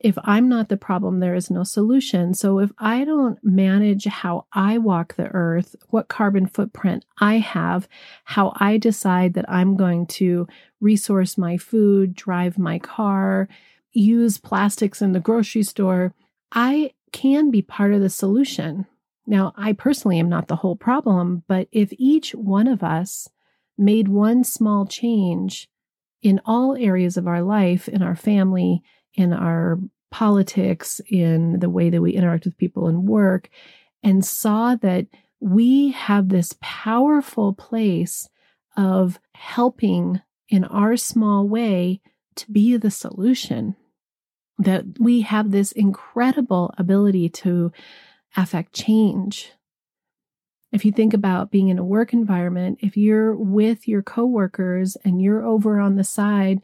if 0.00 0.16
I'm 0.24 0.48
not 0.48 0.70
the 0.70 0.78
problem, 0.78 1.20
there 1.20 1.34
is 1.34 1.50
no 1.50 1.62
solution. 1.62 2.32
So 2.32 2.58
if 2.58 2.72
I 2.78 3.04
don't 3.04 3.38
manage 3.44 4.06
how 4.06 4.46
I 4.52 4.78
walk 4.78 5.14
the 5.14 5.26
earth, 5.26 5.76
what 5.90 6.08
carbon 6.08 6.46
footprint 6.46 7.04
I 7.18 7.34
have, 7.34 7.86
how 8.24 8.54
I 8.56 8.78
decide 8.78 9.34
that 9.34 9.44
I'm 9.48 9.76
going 9.76 10.06
to 10.06 10.48
resource 10.80 11.36
my 11.36 11.58
food, 11.58 12.14
drive 12.14 12.58
my 12.58 12.78
car, 12.78 13.46
use 13.92 14.38
plastics 14.38 15.02
in 15.02 15.12
the 15.12 15.20
grocery 15.20 15.62
store, 15.62 16.14
I 16.50 16.92
can 17.12 17.50
be 17.50 17.60
part 17.60 17.92
of 17.92 18.00
the 18.00 18.10
solution. 18.10 18.86
Now, 19.26 19.52
I 19.56 19.74
personally 19.74 20.18
am 20.18 20.30
not 20.30 20.48
the 20.48 20.56
whole 20.56 20.76
problem, 20.76 21.44
but 21.46 21.68
if 21.72 21.92
each 21.98 22.34
one 22.34 22.68
of 22.68 22.82
us 22.82 23.28
made 23.76 24.08
one 24.08 24.44
small 24.44 24.86
change 24.86 25.68
in 26.22 26.40
all 26.46 26.74
areas 26.76 27.16
of 27.16 27.26
our 27.26 27.42
life, 27.42 27.86
in 27.86 28.02
our 28.02 28.16
family, 28.16 28.82
in 29.14 29.32
our 29.32 29.78
politics, 30.10 31.00
in 31.08 31.60
the 31.60 31.70
way 31.70 31.90
that 31.90 32.02
we 32.02 32.12
interact 32.12 32.44
with 32.44 32.58
people 32.58 32.88
in 32.88 33.06
work, 33.06 33.48
and 34.02 34.24
saw 34.24 34.74
that 34.76 35.06
we 35.40 35.92
have 35.92 36.28
this 36.28 36.56
powerful 36.60 37.52
place 37.52 38.28
of 38.76 39.18
helping 39.34 40.20
in 40.48 40.64
our 40.64 40.96
small 40.96 41.48
way 41.48 42.00
to 42.34 42.50
be 42.50 42.76
the 42.76 42.90
solution. 42.90 43.76
That 44.58 44.84
we 44.98 45.22
have 45.22 45.50
this 45.50 45.72
incredible 45.72 46.74
ability 46.76 47.30
to 47.30 47.72
affect 48.36 48.74
change. 48.74 49.52
If 50.72 50.84
you 50.84 50.92
think 50.92 51.14
about 51.14 51.50
being 51.50 51.68
in 51.68 51.78
a 51.78 51.84
work 51.84 52.12
environment, 52.12 52.78
if 52.80 52.96
you're 52.96 53.34
with 53.34 53.88
your 53.88 54.02
coworkers 54.02 54.96
and 55.04 55.20
you're 55.20 55.44
over 55.44 55.80
on 55.80 55.96
the 55.96 56.04
side 56.04 56.60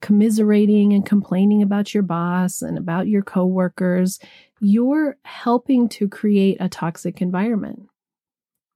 commiserating 0.00 0.92
and 0.92 1.04
complaining 1.04 1.62
about 1.62 1.92
your 1.92 2.02
boss 2.02 2.62
and 2.62 2.78
about 2.78 3.08
your 3.08 3.22
coworkers, 3.22 4.18
you're 4.60 5.16
helping 5.24 5.88
to 5.88 6.08
create 6.08 6.56
a 6.60 6.68
toxic 6.68 7.20
environment. 7.20 7.88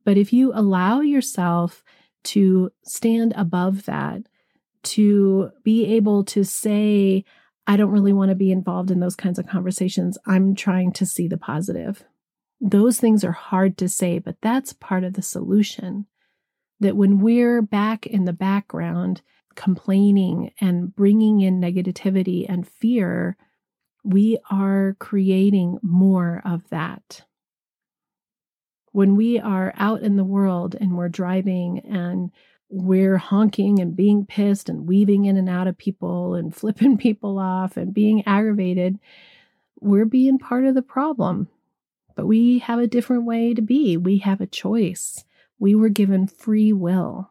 But 0.05 0.19
if 0.19 0.33
you 0.33 0.53
allow 0.55 1.01
yourself 1.01 1.83
to 2.25 2.71
stand 2.85 3.33
above 3.37 3.87
that, 3.87 4.23
to 4.83 5.51
be 5.63 5.87
able 5.97 6.25
to 6.25 6.45
say, 6.45 7.25
I 7.67 7.77
don't 7.77 7.91
really 7.91 8.13
want 8.13 8.29
to 8.29 8.35
be 8.35 8.53
involved 8.53 8.91
in 8.91 9.01
those 9.01 9.17
kinds 9.17 9.39
of 9.39 9.47
conversations. 9.47 10.19
I'm 10.27 10.55
trying 10.55 10.93
to 10.93 11.07
see 11.07 11.27
the 11.27 11.39
positive. 11.39 12.05
Those 12.61 13.01
things 13.01 13.25
are 13.25 13.33
hard 13.33 13.79
to 13.79 13.89
say, 13.89 14.19
but 14.19 14.37
that's 14.43 14.73
part 14.75 15.05
of 15.05 15.15
the 15.15 15.23
solution. 15.23 16.07
That 16.81 16.97
when 16.97 17.21
we're 17.21 17.63
back 17.63 18.07
in 18.07 18.27
the 18.27 18.33
background 18.33 19.23
complaining 19.55 20.53
and 20.61 20.95
bringing 20.95 21.41
in 21.41 21.61
negativity 21.61 22.47
and 22.49 22.67
fear, 22.67 23.37
we 24.05 24.39
are 24.51 24.97
creating 24.99 25.79
more 25.83 26.43
of 26.45 26.69
that. 26.69 27.23
When 28.93 29.17
we 29.17 29.39
are 29.39 29.73
out 29.77 30.03
in 30.03 30.17
the 30.17 30.25
world 30.25 30.77
and 30.79 30.97
we're 30.97 31.09
driving 31.09 31.81
and 31.81 32.31
we're 32.69 33.17
honking 33.17 33.81
and 33.81 33.97
being 33.97 34.27
pissed 34.27 34.69
and 34.69 34.87
weaving 34.87 35.25
in 35.25 35.37
and 35.37 35.49
out 35.49 35.67
of 35.67 35.79
people 35.79 36.35
and 36.35 36.55
flipping 36.57 36.99
people 36.99 37.39
off 37.39 37.77
and 37.77 37.95
being 37.95 38.27
aggravated, 38.27 38.99
we're 39.81 40.05
being 40.05 40.39
part 40.39 40.65
of 40.65 40.75
the 40.75 40.83
problem. 40.83 41.49
But 42.15 42.27
we 42.27 42.61
have 42.61 42.79
a 42.79 42.87
different 42.87 43.25
way 43.25 43.55
to 43.55 43.63
be. 43.63 43.97
We 43.97 44.19
have 44.19 44.41
a 44.41 44.47
choice. 44.47 45.25
We 45.59 45.75
were 45.75 45.89
given 45.89 46.27
free 46.29 46.73
will 46.73 47.31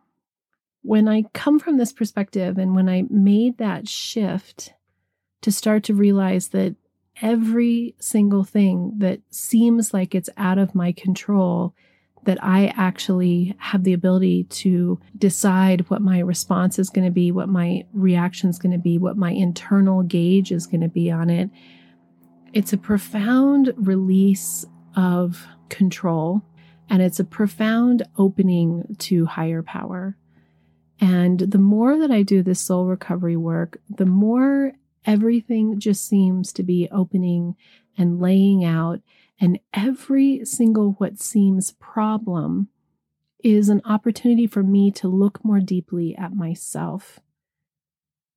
when 0.84 1.08
I 1.08 1.24
come 1.34 1.60
from 1.60 1.78
this 1.78 1.92
perspective 1.92 2.58
and 2.58 2.76
when 2.76 2.88
I 2.88 3.06
made 3.10 3.58
that 3.58 3.88
shift 3.88 4.74
to 5.42 5.52
start 5.52 5.84
to 5.86 5.94
realize 5.94 6.50
that 6.50 6.76
every 7.22 7.96
single 8.00 8.44
thing 8.44 8.94
that 8.98 9.22
seems 9.30 9.94
like 9.94 10.14
it's 10.14 10.30
out 10.38 10.58
of 10.58 10.76
my 10.76 10.92
control, 10.92 11.74
that 12.26 12.42
I 12.44 12.74
actually 12.76 13.56
have 13.60 13.84
the 13.84 13.94
ability 13.94 14.46
to 14.46 15.00
decide 15.18 15.90
what 15.90 16.02
my 16.02 16.20
response 16.20 16.80
is 16.80 16.90
going 16.90 17.06
to 17.06 17.12
be, 17.12 17.32
what 17.32 17.50
my 17.50 17.86
reaction 17.94 18.50
is 18.50 18.60
going 18.60 18.72
to 18.72 18.78
be, 18.78 18.98
what 18.98 19.18
my 19.18 19.32
internal 19.32 20.04
gauge 20.04 20.52
is 20.52 20.68
going 20.68 20.82
to 20.82 20.90
be 20.90 21.12
on 21.12 21.30
it. 21.30 21.50
It's 22.54 22.74
a 22.74 22.78
profound 22.78 23.74
release 23.78 24.66
of 24.96 25.46
control 25.70 26.42
and 26.90 27.02
it's 27.02 27.20
a 27.20 27.26
profound 27.26 28.04
opening 28.18 28.96
to 29.00 29.26
higher 29.26 29.64
power. 29.64 30.18
And 31.04 31.40
the 31.40 31.58
more 31.58 31.98
that 31.98 32.12
I 32.12 32.24
do 32.24 32.42
this 32.42 32.62
soul 32.62 32.86
recovery 32.86 33.36
work, 33.36 33.78
the 33.90 34.06
more 34.06 34.72
everything 35.06 35.78
just 35.78 36.08
seems 36.08 36.54
to 36.54 36.64
be 36.64 36.88
opening 36.94 37.58
and 37.98 38.22
laying 38.22 38.64
out. 38.64 39.02
And 39.38 39.60
every 39.74 40.46
single 40.46 40.94
what 41.00 41.20
seems 41.20 41.74
problem 41.74 42.70
is 43.44 43.68
an 43.68 43.82
opportunity 43.84 44.48
for 44.48 44.64
me 44.64 44.92
to 44.92 45.10
look 45.10 45.44
more 45.44 45.60
deeply 45.60 46.16
at 46.16 46.34
myself, 46.34 47.20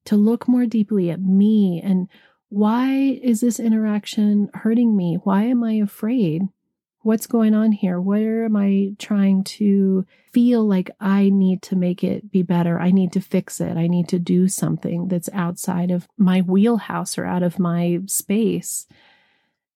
to 0.07 0.17
look 0.17 0.49
more 0.49 0.67
deeply 0.67 1.09
at 1.09 1.21
me 1.21 1.81
and 1.85 2.09
why 2.49 3.21
is 3.23 3.43
this 3.43 3.61
interaction 3.61 4.51
hurting 4.55 4.97
me? 4.97 5.19
Why 5.23 5.45
am 5.45 5.63
I 5.63 5.75
afraid? 5.75 6.43
What's 7.07 7.29
going 7.29 7.55
on 7.55 7.71
here? 7.71 8.01
Where 8.01 8.47
am 8.47 8.57
I 8.57 8.97
trying 8.99 9.45
to 9.45 10.05
feel 10.33 10.67
like 10.67 10.91
I 10.99 11.29
need 11.29 11.63
to 11.63 11.77
make 11.77 12.03
it 12.03 12.33
be 12.33 12.43
better? 12.43 12.81
I 12.81 12.91
need 12.91 13.13
to 13.13 13.21
fix 13.21 13.61
it. 13.61 13.77
I 13.77 13.87
need 13.87 14.09
to 14.09 14.19
do 14.19 14.49
something 14.49 15.07
that's 15.07 15.29
outside 15.33 15.93
of 15.93 16.09
my 16.19 16.41
wheelhouse 16.41 17.17
or 17.17 17.25
out 17.25 17.45
of 17.45 17.61
my 17.61 18.01
space. 18.07 18.89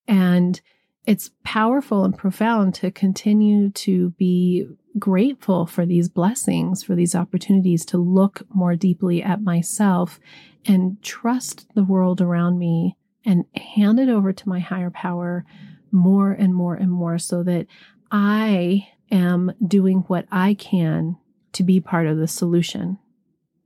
And 0.08 0.60
it's 1.06 1.30
powerful 1.44 2.04
and 2.04 2.18
profound 2.18 2.74
to 2.74 2.90
continue 2.90 3.70
to 3.70 4.10
be 4.18 4.66
grateful 4.98 5.66
for 5.66 5.86
these 5.86 6.08
blessings, 6.08 6.82
for 6.82 6.96
these 6.96 7.14
opportunities 7.14 7.84
to 7.84 7.96
look 7.96 8.42
more 8.52 8.74
deeply 8.74 9.22
at 9.22 9.40
myself 9.40 10.18
and 10.66 11.00
trust 11.00 11.68
the 11.76 11.84
world 11.84 12.20
around 12.20 12.58
me 12.58 12.96
and 13.24 13.44
hand 13.54 14.00
it 14.00 14.08
over 14.08 14.32
to 14.32 14.48
my 14.48 14.58
higher 14.58 14.90
power 14.90 15.44
more 15.92 16.32
and 16.32 16.54
more 16.54 16.74
and 16.74 16.90
more 16.90 17.18
so 17.18 17.42
that 17.42 17.66
I 18.10 18.88
am 19.10 19.52
doing 19.66 19.98
what 20.06 20.26
I 20.30 20.54
can 20.54 21.16
to 21.52 21.62
be 21.62 21.80
part 21.80 22.06
of 22.06 22.18
the 22.18 22.28
solution, 22.28 22.98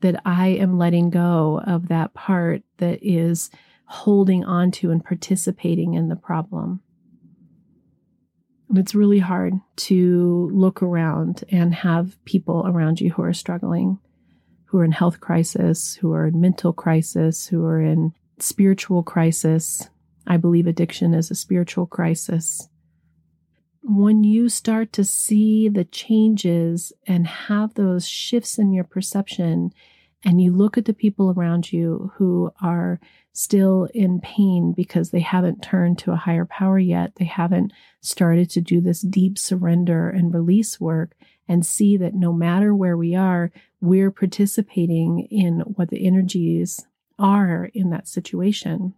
that 0.00 0.21
I 0.25 0.49
am 0.49 0.78
letting 0.78 1.11
go 1.11 1.61
of 1.66 1.88
that 1.88 2.14
part 2.14 2.62
that 2.78 2.99
is 3.02 3.50
holding 3.87 4.45
on 4.45 4.71
to 4.71 4.90
and 4.90 5.04
participating 5.04 5.95
in 5.95 6.09
the 6.09 6.16
problem. 6.16 6.81
And 8.69 8.78
It's 8.78 8.95
really 8.95 9.19
hard 9.19 9.54
to 9.76 10.50
look 10.52 10.83
around 10.83 11.45
and 11.50 11.75
have 11.75 12.23
people 12.25 12.64
around 12.66 13.00
you 13.00 13.12
who 13.12 13.23
are 13.23 13.35
struggling, 13.35 13.99
who 14.64 14.78
are 14.78 14.85
in 14.85 14.93
health 14.93 15.21
crisis, 15.21 15.95
who 15.95 16.12
are 16.12 16.26
in 16.26 16.40
mental 16.40 16.73
crisis, 16.73 17.47
who 17.47 17.64
are 17.64 17.81
in 17.81 18.14
spiritual 18.38 19.02
crisis. 19.02 19.88
I 20.26 20.37
believe 20.37 20.66
addiction 20.66 21.14
is 21.14 21.31
a 21.31 21.35
spiritual 21.35 21.87
crisis. 21.87 22.69
When 23.83 24.25
you 24.25 24.49
start 24.49 24.93
to 24.95 25.04
see 25.04 25.69
the 25.69 25.85
changes 25.85 26.93
and 27.07 27.26
have 27.26 27.75
those 27.75 28.09
shifts 28.09 28.59
in 28.59 28.73
your 28.73 28.85
perception, 28.85 29.73
and 30.25 30.40
you 30.40 30.52
look 30.52 30.78
at 30.78 30.87
the 30.87 30.95
people 30.95 31.31
around 31.31 31.71
you 31.71 32.11
who 32.16 32.50
are 32.62 32.99
still 33.33 33.88
in 33.93 34.21
pain 34.21 34.73
because 34.73 35.11
they 35.11 35.21
haven't 35.21 35.62
turned 35.62 35.99
to 35.99 36.12
a 36.12 36.16
higher 36.16 36.47
power 36.47 36.78
yet. 36.78 37.16
They 37.16 37.26
haven't 37.26 37.73
started 38.00 38.49
to 38.50 38.61
do 38.61 38.81
this 38.81 39.02
deep 39.02 39.38
surrender 39.38 40.09
and 40.09 40.33
release 40.33 40.81
work 40.81 41.14
and 41.47 41.66
see 41.66 41.97
that 41.99 42.14
no 42.14 42.33
matter 42.33 42.75
where 42.75 42.97
we 42.97 43.14
are, 43.14 43.52
we're 43.81 44.11
participating 44.11 45.26
in 45.31 45.61
what 45.61 45.90
the 45.90 46.07
energies 46.07 46.87
are 47.19 47.71
in 47.75 47.90
that 47.90 48.09
situation. 48.09 48.95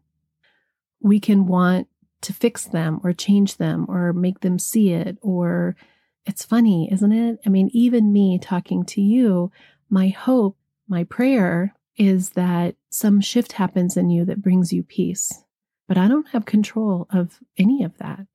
We 1.06 1.20
can 1.20 1.46
want 1.46 1.86
to 2.22 2.32
fix 2.32 2.64
them 2.64 3.00
or 3.04 3.12
change 3.12 3.58
them 3.58 3.86
or 3.88 4.12
make 4.12 4.40
them 4.40 4.58
see 4.58 4.90
it 4.90 5.18
or 5.22 5.76
it's 6.24 6.44
funny, 6.44 6.92
isn't 6.92 7.12
it? 7.12 7.38
I 7.46 7.48
mean, 7.48 7.70
even 7.72 8.12
me 8.12 8.40
talking 8.40 8.84
to 8.86 9.00
you, 9.00 9.52
my 9.88 10.08
hope, 10.08 10.56
my 10.88 11.04
prayer 11.04 11.72
is 11.96 12.30
that 12.30 12.74
some 12.90 13.20
shift 13.20 13.52
happens 13.52 13.96
in 13.96 14.10
you 14.10 14.24
that 14.24 14.42
brings 14.42 14.72
you 14.72 14.82
peace. 14.82 15.44
But 15.86 15.96
I 15.96 16.08
don't 16.08 16.28
have 16.30 16.44
control 16.44 17.06
of 17.10 17.38
any 17.56 17.84
of 17.84 17.96
that. 17.98 18.26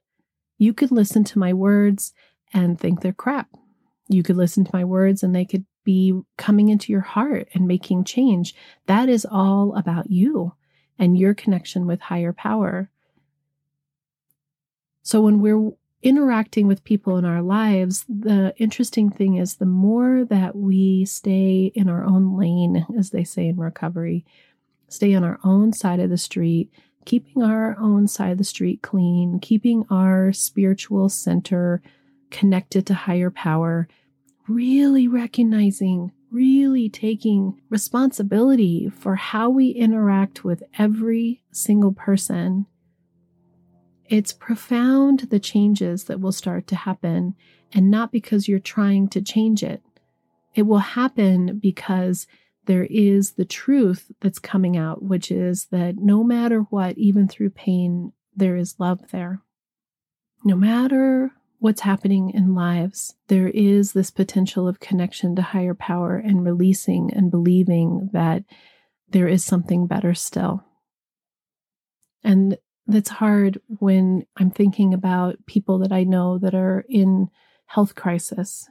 You 0.57 0.73
could 0.73 0.91
listen 0.91 1.25
to 1.25 1.39
my 1.39 1.51
words 1.51 2.13
and 2.53 2.79
think 2.79 3.01
they're 3.01 3.11
crap. 3.11 3.49
You 4.07 4.23
could 4.23 4.37
listen 4.37 4.63
to 4.63 4.71
my 4.73 4.85
words 4.85 5.23
and 5.23 5.35
they 5.35 5.43
could 5.43 5.65
be 5.83 6.21
coming 6.37 6.69
into 6.69 6.93
your 6.93 7.01
heart 7.01 7.49
and 7.53 7.67
making 7.67 8.05
change. 8.05 8.55
That 8.85 9.09
is 9.09 9.27
all 9.29 9.75
about 9.75 10.09
you 10.09 10.53
and 11.01 11.17
your 11.17 11.33
connection 11.33 11.87
with 11.87 11.99
higher 11.99 12.31
power. 12.31 12.91
So 15.01 15.19
when 15.21 15.41
we're 15.41 15.71
interacting 16.03 16.67
with 16.67 16.83
people 16.83 17.17
in 17.17 17.25
our 17.25 17.41
lives, 17.41 18.05
the 18.07 18.53
interesting 18.57 19.09
thing 19.09 19.35
is 19.35 19.55
the 19.55 19.65
more 19.65 20.23
that 20.25 20.55
we 20.55 21.03
stay 21.05 21.71
in 21.73 21.89
our 21.89 22.03
own 22.03 22.37
lane, 22.37 22.85
as 22.97 23.09
they 23.09 23.23
say 23.23 23.47
in 23.47 23.57
recovery, 23.57 24.23
stay 24.89 25.15
on 25.15 25.23
our 25.23 25.39
own 25.43 25.73
side 25.73 25.99
of 25.99 26.11
the 26.11 26.17
street, 26.17 26.71
keeping 27.05 27.41
our 27.41 27.75
own 27.79 28.07
side 28.07 28.33
of 28.33 28.37
the 28.37 28.43
street 28.43 28.83
clean, 28.83 29.39
keeping 29.39 29.85
our 29.89 30.31
spiritual 30.31 31.09
center 31.09 31.81
connected 32.29 32.85
to 32.85 32.93
higher 32.93 33.31
power, 33.31 33.87
really 34.47 35.07
recognizing, 35.07 36.11
really 36.31 36.89
taking 36.89 37.61
responsibility 37.69 38.89
for 38.89 39.15
how 39.15 39.49
we 39.49 39.69
interact 39.69 40.43
with 40.43 40.63
every 40.77 41.43
single 41.51 41.91
person 41.91 42.65
it's 44.11 44.33
profound 44.33 45.21
the 45.21 45.39
changes 45.39 46.03
that 46.03 46.19
will 46.19 46.33
start 46.33 46.67
to 46.67 46.75
happen, 46.75 47.33
and 47.73 47.89
not 47.89 48.11
because 48.11 48.45
you're 48.45 48.59
trying 48.59 49.07
to 49.07 49.21
change 49.21 49.63
it. 49.63 49.81
It 50.53 50.63
will 50.63 50.79
happen 50.79 51.59
because 51.59 52.27
there 52.65 52.83
is 52.89 53.31
the 53.31 53.45
truth 53.45 54.11
that's 54.19 54.37
coming 54.37 54.75
out, 54.75 55.01
which 55.01 55.31
is 55.31 55.67
that 55.67 55.95
no 55.95 56.25
matter 56.25 56.59
what, 56.63 56.97
even 56.97 57.29
through 57.29 57.51
pain, 57.51 58.11
there 58.35 58.57
is 58.57 58.81
love 58.81 59.11
there. 59.11 59.39
No 60.43 60.57
matter 60.57 61.31
what's 61.61 61.81
happening 61.81 62.31
in 62.31 62.55
lives, 62.55 63.13
there 63.27 63.47
is 63.47 63.93
this 63.93 64.09
potential 64.09 64.67
of 64.67 64.79
connection 64.79 65.35
to 65.35 65.43
higher 65.43 65.75
power 65.75 66.17
and 66.17 66.43
releasing 66.43 67.13
and 67.13 67.29
believing 67.29 68.09
that 68.13 68.43
there 69.09 69.27
is 69.27 69.45
something 69.45 69.85
better 69.85 70.15
still. 70.15 70.65
And 72.23 72.57
that's 72.87 73.11
hard 73.11 73.61
when 73.67 74.25
I'm 74.37 74.49
thinking 74.49 74.91
about 74.91 75.45
people 75.45 75.77
that 75.79 75.91
I 75.91 76.03
know 76.03 76.39
that 76.39 76.55
are 76.55 76.83
in 76.89 77.29
health 77.67 77.93
crisis. 77.93 78.67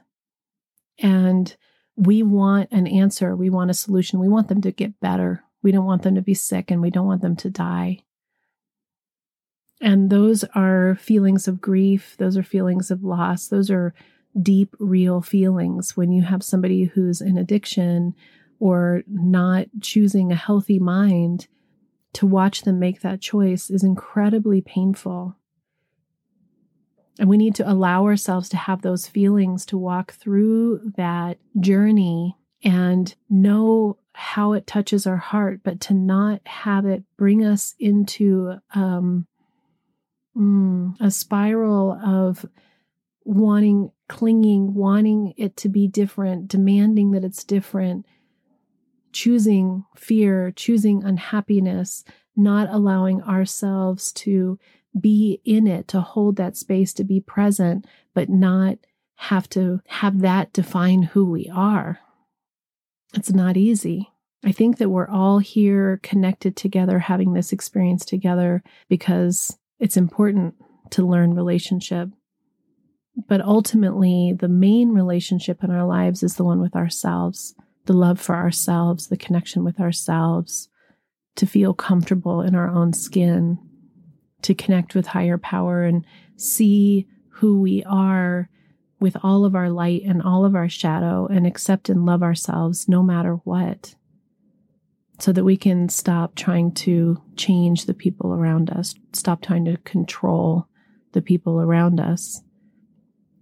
And 0.99 1.55
we 1.95 2.23
want 2.23 2.73
an 2.73 2.87
answer, 2.87 3.37
we 3.37 3.49
want 3.49 3.71
a 3.71 3.73
solution, 3.73 4.19
we 4.19 4.27
want 4.27 4.49
them 4.49 4.61
to 4.63 4.71
get 4.71 4.99
better. 4.99 5.45
We 5.63 5.71
don't 5.71 5.85
want 5.85 6.01
them 6.01 6.15
to 6.15 6.21
be 6.21 6.33
sick 6.33 6.69
and 6.69 6.81
we 6.81 6.89
don't 6.89 7.07
want 7.07 7.21
them 7.21 7.37
to 7.37 7.49
die. 7.49 7.99
And 9.81 10.11
those 10.11 10.43
are 10.55 10.95
feelings 10.95 11.47
of 11.47 11.59
grief, 11.59 12.15
those 12.17 12.37
are 12.37 12.43
feelings 12.43 12.91
of 12.91 13.03
loss, 13.03 13.47
those 13.47 13.71
are 13.71 13.95
deep, 14.39 14.75
real 14.79 15.21
feelings. 15.21 15.97
When 15.97 16.11
you 16.11 16.21
have 16.21 16.43
somebody 16.43 16.85
who's 16.85 17.19
in 17.19 17.37
addiction 17.37 18.13
or 18.59 19.01
not 19.07 19.67
choosing 19.81 20.31
a 20.31 20.35
healthy 20.35 20.77
mind 20.77 21.47
to 22.13 22.27
watch 22.27 22.61
them 22.61 22.77
make 22.77 23.01
that 23.01 23.21
choice 23.21 23.69
is 23.69 23.83
incredibly 23.83 24.61
painful. 24.61 25.35
And 27.19 27.27
we 27.27 27.37
need 27.37 27.55
to 27.55 27.69
allow 27.69 28.05
ourselves 28.05 28.49
to 28.49 28.57
have 28.57 28.83
those 28.83 29.07
feelings, 29.07 29.65
to 29.67 29.77
walk 29.77 30.13
through 30.13 30.93
that 30.95 31.39
journey 31.59 32.37
and 32.63 33.13
know 33.29 33.97
how 34.13 34.53
it 34.53 34.67
touches 34.67 35.07
our 35.07 35.17
heart, 35.17 35.61
but 35.63 35.79
to 35.81 35.93
not 35.93 36.41
have 36.45 36.85
it 36.85 37.03
bring 37.17 37.43
us 37.43 37.75
into 37.79 38.55
um, 38.75 39.25
mm, 40.35 40.95
a 40.99 41.11
spiral 41.11 41.93
of 41.93 42.45
wanting, 43.23 43.91
clinging, 44.09 44.73
wanting 44.73 45.33
it 45.37 45.55
to 45.57 45.69
be 45.69 45.87
different, 45.87 46.47
demanding 46.47 47.11
that 47.11 47.23
it's 47.23 47.43
different, 47.43 48.05
choosing 49.11 49.85
fear, 49.95 50.51
choosing 50.51 51.03
unhappiness, 51.03 52.03
not 52.35 52.69
allowing 52.69 53.21
ourselves 53.23 54.11
to 54.13 54.57
be 54.99 55.41
in 55.45 55.67
it, 55.67 55.87
to 55.89 56.01
hold 56.01 56.35
that 56.35 56.57
space, 56.57 56.93
to 56.93 57.03
be 57.03 57.19
present, 57.19 57.85
but 58.13 58.29
not 58.29 58.77
have 59.15 59.47
to 59.47 59.81
have 59.87 60.19
that 60.21 60.51
define 60.51 61.03
who 61.03 61.25
we 61.25 61.49
are. 61.53 61.99
It's 63.13 63.31
not 63.31 63.57
easy. 63.57 64.09
I 64.43 64.51
think 64.51 64.77
that 64.77 64.89
we're 64.89 65.07
all 65.07 65.37
here 65.37 65.99
connected 66.01 66.55
together, 66.55 66.97
having 66.97 67.33
this 67.33 67.51
experience 67.51 68.03
together 68.03 68.63
because 68.89 69.57
it's 69.81 69.97
important 69.97 70.55
to 70.91 71.05
learn 71.05 71.33
relationship. 71.33 72.09
But 73.27 73.41
ultimately, 73.41 74.33
the 74.39 74.47
main 74.47 74.89
relationship 74.89 75.63
in 75.63 75.71
our 75.71 75.85
lives 75.85 76.23
is 76.23 76.35
the 76.35 76.45
one 76.45 76.61
with 76.61 76.75
ourselves 76.75 77.53
the 77.87 77.93
love 77.93 78.21
for 78.21 78.35
ourselves, 78.35 79.07
the 79.07 79.17
connection 79.17 79.63
with 79.63 79.79
ourselves, 79.79 80.69
to 81.35 81.47
feel 81.47 81.73
comfortable 81.73 82.41
in 82.41 82.53
our 82.53 82.69
own 82.69 82.93
skin, 82.93 83.57
to 84.43 84.53
connect 84.53 84.93
with 84.93 85.07
higher 85.07 85.39
power 85.39 85.83
and 85.83 86.05
see 86.35 87.07
who 87.29 87.59
we 87.59 87.83
are 87.85 88.49
with 88.99 89.17
all 89.23 89.45
of 89.45 89.55
our 89.55 89.71
light 89.71 90.03
and 90.05 90.21
all 90.21 90.45
of 90.45 90.55
our 90.55 90.69
shadow 90.69 91.25
and 91.25 91.47
accept 91.47 91.89
and 91.89 92.05
love 92.05 92.21
ourselves 92.21 92.87
no 92.87 93.01
matter 93.01 93.33
what. 93.45 93.95
So 95.21 95.31
that 95.31 95.43
we 95.43 95.55
can 95.55 95.87
stop 95.87 96.35
trying 96.35 96.71
to 96.73 97.21
change 97.35 97.85
the 97.85 97.93
people 97.93 98.33
around 98.33 98.71
us, 98.71 98.95
stop 99.13 99.41
trying 99.41 99.63
to 99.65 99.77
control 99.77 100.67
the 101.11 101.21
people 101.21 101.61
around 101.61 101.99
us, 101.99 102.41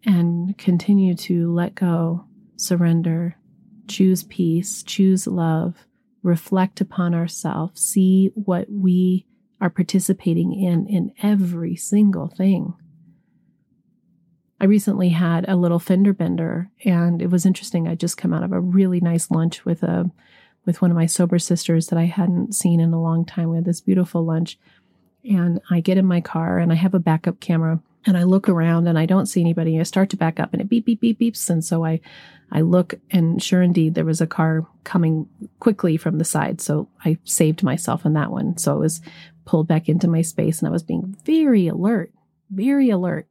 and 0.05 0.57
continue 0.57 1.15
to 1.15 1.53
let 1.53 1.75
go, 1.75 2.25
surrender, 2.57 3.37
choose 3.87 4.23
peace, 4.23 4.83
choose 4.83 5.25
love, 5.25 5.85
reflect 6.21 6.81
upon 6.81 7.15
ourselves, 7.15 7.81
see 7.81 8.31
what 8.35 8.67
we 8.69 9.25
are 9.61 9.69
participating 9.69 10.53
in 10.53 10.85
in 10.87 11.13
every 11.23 11.77
single 11.77 12.27
thing. 12.27 12.73
I 14.59 14.65
recently 14.65 15.09
had 15.09 15.47
a 15.47 15.55
little 15.55 15.79
fender 15.79 16.11
bender 16.11 16.69
and 16.83 17.21
it 17.21 17.29
was 17.29 17.45
interesting. 17.45 17.87
I 17.87 17.95
just 17.95 18.17
come 18.17 18.33
out 18.33 18.43
of 18.43 18.51
a 18.51 18.59
really 18.59 18.99
nice 18.99 19.31
lunch 19.31 19.63
with 19.63 19.83
a 19.83 20.11
with 20.65 20.81
one 20.81 20.91
of 20.91 20.97
my 20.97 21.05
sober 21.05 21.39
sisters 21.39 21.87
that 21.87 21.99
I 21.99 22.05
hadn't 22.05 22.53
seen 22.53 22.79
in 22.79 22.93
a 22.93 23.01
long 23.01 23.25
time. 23.25 23.49
We 23.49 23.57
had 23.57 23.65
this 23.65 23.81
beautiful 23.81 24.23
lunch. 24.23 24.57
And 25.23 25.59
I 25.69 25.79
get 25.79 25.97
in 25.97 26.05
my 26.05 26.21
car 26.21 26.59
and 26.59 26.71
I 26.71 26.75
have 26.75 26.93
a 26.93 26.99
backup 26.99 27.39
camera 27.39 27.81
and 28.05 28.17
I 28.17 28.23
look 28.23 28.47
around 28.47 28.87
and 28.87 28.97
I 28.97 29.05
don't 29.05 29.25
see 29.25 29.41
anybody. 29.41 29.79
I 29.79 29.83
start 29.83 30.09
to 30.11 30.17
back 30.17 30.39
up 30.39 30.53
and 30.53 30.61
it 30.61 30.69
beep, 30.69 30.85
beep, 30.85 31.01
beep, 31.01 31.19
beeps. 31.19 31.49
And 31.49 31.63
so 31.63 31.85
I, 31.85 31.99
I 32.51 32.61
look 32.61 32.95
and 33.11 33.41
sure 33.43 33.61
indeed, 33.61 33.95
there 33.95 34.05
was 34.05 34.21
a 34.21 34.27
car 34.27 34.65
coming 34.83 35.27
quickly 35.59 35.97
from 35.97 36.17
the 36.17 36.25
side. 36.25 36.61
So 36.61 36.87
I 37.03 37.17
saved 37.25 37.63
myself 37.63 38.05
in 38.05 38.13
that 38.13 38.31
one. 38.31 38.57
So 38.57 38.73
I 38.73 38.77
was 38.77 39.01
pulled 39.45 39.67
back 39.67 39.89
into 39.89 40.07
my 40.07 40.21
space 40.21 40.59
and 40.59 40.67
I 40.67 40.71
was 40.71 40.83
being 40.83 41.15
very 41.25 41.67
alert, 41.67 42.11
very 42.49 42.89
alert. 42.89 43.27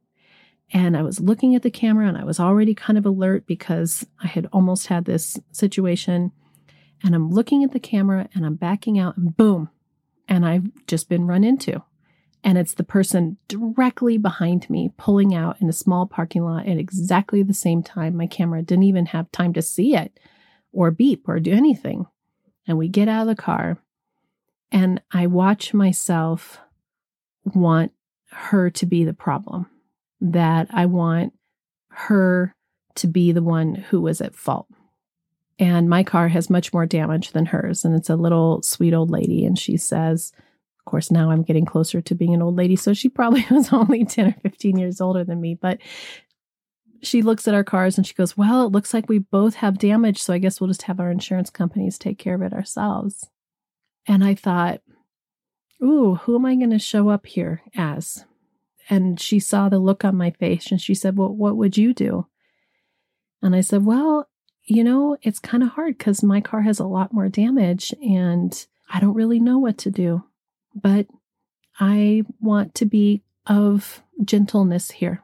And 0.71 0.95
I 0.95 1.01
was 1.01 1.19
looking 1.19 1.55
at 1.55 1.63
the 1.63 1.71
camera 1.71 2.07
and 2.07 2.17
I 2.17 2.23
was 2.23 2.39
already 2.39 2.75
kind 2.75 2.97
of 2.97 3.05
alert 3.05 3.47
because 3.47 4.05
I 4.23 4.27
had 4.27 4.47
almost 4.53 4.87
had 4.87 5.05
this 5.05 5.39
situation. 5.51 6.31
And 7.03 7.15
I'm 7.15 7.29
looking 7.29 7.63
at 7.63 7.71
the 7.71 7.79
camera 7.79 8.29
and 8.33 8.45
I'm 8.45 8.55
backing 8.55 8.99
out 8.99 9.17
and 9.17 9.35
boom. 9.35 9.69
And 10.27 10.45
I've 10.45 10.85
just 10.85 11.09
been 11.09 11.27
run 11.27 11.43
into 11.43 11.83
and 12.43 12.57
it's 12.57 12.73
the 12.73 12.83
person 12.83 13.37
directly 13.47 14.17
behind 14.17 14.69
me 14.69 14.91
pulling 14.97 15.35
out 15.35 15.61
in 15.61 15.67
a 15.69 15.73
small 15.73 16.05
parking 16.05 16.43
lot 16.43 16.67
at 16.67 16.77
exactly 16.77 17.43
the 17.43 17.53
same 17.53 17.83
time. 17.83 18.15
My 18.15 18.27
camera 18.27 18.61
didn't 18.61 18.83
even 18.83 19.07
have 19.07 19.31
time 19.31 19.53
to 19.53 19.61
see 19.61 19.95
it 19.95 20.19
or 20.71 20.91
beep 20.91 21.27
or 21.27 21.39
do 21.39 21.51
anything. 21.51 22.05
And 22.67 22.77
we 22.77 22.87
get 22.87 23.07
out 23.07 23.23
of 23.23 23.27
the 23.27 23.41
car, 23.41 23.79
and 24.71 25.01
I 25.11 25.25
watch 25.25 25.73
myself 25.73 26.59
want 27.43 27.91
her 28.31 28.69
to 28.69 28.85
be 28.85 29.03
the 29.03 29.13
problem, 29.13 29.65
that 30.21 30.67
I 30.69 30.85
want 30.85 31.33
her 31.89 32.53
to 32.95 33.07
be 33.07 33.31
the 33.31 33.41
one 33.41 33.73
who 33.73 33.99
was 34.01 34.21
at 34.21 34.35
fault. 34.35 34.67
And 35.59 35.89
my 35.89 36.03
car 36.03 36.29
has 36.29 36.49
much 36.49 36.71
more 36.71 36.85
damage 36.85 37.31
than 37.31 37.45
hers. 37.45 37.83
And 37.83 37.93
it's 37.93 38.09
a 38.09 38.15
little 38.15 38.61
sweet 38.61 38.93
old 38.93 39.11
lady. 39.11 39.45
And 39.45 39.59
she 39.59 39.75
says, 39.75 40.31
Of 40.79 40.85
course, 40.85 41.11
now 41.11 41.31
I'm 41.31 41.43
getting 41.43 41.65
closer 41.65 42.01
to 42.01 42.15
being 42.15 42.33
an 42.33 42.41
old 42.41 42.55
lady. 42.55 42.77
So 42.77 42.93
she 42.93 43.09
probably 43.09 43.45
was 43.51 43.71
only 43.73 44.05
10 44.05 44.27
or 44.27 44.35
15 44.41 44.77
years 44.77 45.01
older 45.01 45.25
than 45.25 45.41
me. 45.41 45.55
But 45.55 45.79
she 47.01 47.21
looks 47.21 47.47
at 47.47 47.53
our 47.53 47.63
cars 47.63 47.97
and 47.97 48.07
she 48.07 48.13
goes, 48.13 48.37
Well, 48.37 48.65
it 48.65 48.71
looks 48.71 48.93
like 48.93 49.09
we 49.09 49.19
both 49.19 49.55
have 49.55 49.77
damage. 49.77 50.21
So 50.21 50.33
I 50.33 50.37
guess 50.37 50.59
we'll 50.59 50.69
just 50.69 50.83
have 50.83 50.99
our 50.99 51.11
insurance 51.11 51.49
companies 51.49 51.97
take 51.97 52.17
care 52.17 52.35
of 52.35 52.41
it 52.41 52.53
ourselves. 52.53 53.29
And 54.07 54.23
I 54.23 54.35
thought, 54.35 54.81
Ooh, 55.83 56.15
who 56.15 56.35
am 56.35 56.45
I 56.45 56.55
going 56.55 56.71
to 56.71 56.79
show 56.79 57.09
up 57.09 57.25
here 57.25 57.61
as? 57.75 58.25
And 58.89 59.19
she 59.19 59.39
saw 59.39 59.69
the 59.69 59.79
look 59.79 60.03
on 60.03 60.15
my 60.15 60.31
face 60.31 60.71
and 60.71 60.81
she 60.81 60.95
said, 60.95 61.17
Well, 61.17 61.35
what 61.35 61.57
would 61.57 61.77
you 61.77 61.93
do? 61.93 62.27
And 63.41 63.55
I 63.55 63.61
said, 63.61 63.83
Well, 63.85 64.29
you 64.69 64.83
know, 64.83 65.17
it's 65.21 65.39
kind 65.39 65.63
of 65.63 65.69
hard 65.69 65.97
because 65.97 66.23
my 66.23 66.41
car 66.41 66.61
has 66.61 66.79
a 66.79 66.85
lot 66.85 67.11
more 67.11 67.27
damage 67.27 67.93
and 68.01 68.65
I 68.89 68.99
don't 68.99 69.15
really 69.15 69.39
know 69.39 69.57
what 69.57 69.77
to 69.79 69.91
do 69.91 70.23
but 70.75 71.07
I 71.79 72.23
want 72.39 72.75
to 72.75 72.85
be 72.85 73.23
of 73.47 74.01
gentleness 74.23 74.91
here. 74.91 75.23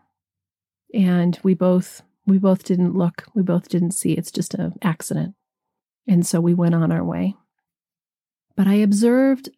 And 0.94 1.40
we 1.44 1.54
both 1.54 2.02
we 2.28 2.40
both 2.40 2.64
didn't 2.64 2.96
look, 2.96 3.26
we 3.36 3.44
both 3.44 3.70
didn't 3.70 3.92
see. 3.92 4.14
It's 4.14 4.32
just 4.32 4.56
an 4.56 4.74
accident. 4.82 5.36
And 6.08 6.26
so 6.26 6.42
we 6.42 6.56
went 6.56 6.74
on 6.74 6.92
our 6.92 7.04
way. 7.04 7.36
But 8.56 8.66
I 8.68 8.76
observed 8.76 9.50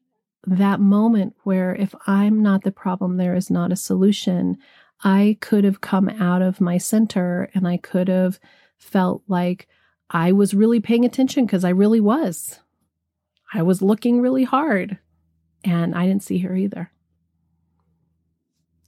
that 0.45 0.82
moment 0.82 1.36
where 1.43 1.73
if 1.76 1.95
I'm 2.08 2.41
not 2.41 2.63
the 2.63 2.71
problem, 2.71 3.17
there 3.17 3.36
is 3.36 3.50
not 3.50 3.71
a 3.71 3.78
solution. 3.78 4.58
I 5.04 5.38
could 5.39 5.63
have 5.63 5.80
come 5.80 6.10
out 6.10 6.41
of 6.41 6.60
my 6.60 6.78
center 6.78 7.50
and 7.54 7.67
I 7.67 7.78
could 7.78 8.10
have 8.10 8.39
felt 8.78 9.24
like 9.28 9.68
I 10.10 10.32
was 10.32 10.54
really 10.54 10.80
paying 10.80 11.06
attention 11.06 11.46
because 11.46 11.66
I 11.66 11.70
really 11.70 12.00
was. 12.00 12.60
I 13.54 13.62
was 13.62 13.82
looking 13.82 14.22
really 14.22 14.44
hard 14.44 14.98
and 15.63 15.96
I 15.96 16.06
didn't 16.06 16.24
see 16.24 16.40
her 16.40 16.56
either. 16.56 16.92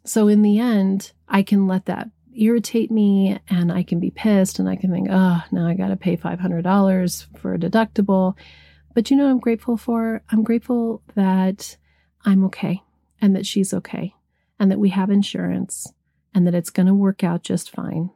So 0.05 0.27
in 0.27 0.41
the 0.41 0.59
end, 0.59 1.11
I 1.27 1.43
can 1.43 1.67
let 1.67 1.85
that 1.85 2.09
irritate 2.35 2.89
me 2.89 3.37
and 3.49 3.71
I 3.71 3.83
can 3.83 3.99
be 3.99 4.11
pissed 4.11 4.59
and 4.59 4.69
I 4.69 4.75
can 4.75 4.91
think, 4.91 5.07
oh, 5.09 5.43
now 5.51 5.67
I 5.67 5.73
got 5.73 5.89
to 5.89 5.97
pay 5.97 6.15
$500 6.15 7.37
for 7.37 7.53
a 7.53 7.59
deductible. 7.59 8.35
But 8.93 9.11
you 9.11 9.17
know 9.17 9.29
I'm 9.29 9.39
grateful 9.39 9.77
for? 9.77 10.23
I'm 10.29 10.43
grateful 10.43 11.01
that 11.15 11.77
I'm 12.25 12.45
okay 12.45 12.81
and 13.21 13.35
that 13.35 13.45
she's 13.45 13.73
okay 13.73 14.13
and 14.57 14.71
that 14.71 14.79
we 14.79 14.89
have 14.89 15.09
insurance 15.09 15.91
and 16.33 16.47
that 16.47 16.55
it's 16.55 16.69
going 16.69 16.87
to 16.87 16.93
work 16.93 17.23
out 17.23 17.43
just 17.43 17.69
fine 17.69 18.11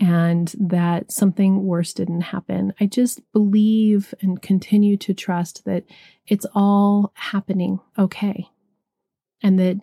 and 0.00 0.54
that 0.58 1.12
something 1.12 1.64
worse 1.64 1.92
didn't 1.92 2.22
happen. 2.22 2.72
I 2.80 2.86
just 2.86 3.20
believe 3.32 4.14
and 4.20 4.40
continue 4.40 4.96
to 4.98 5.14
trust 5.14 5.64
that 5.64 5.84
it's 6.26 6.46
all 6.54 7.12
happening 7.14 7.78
okay. 7.98 8.48
And 9.42 9.58
that 9.58 9.80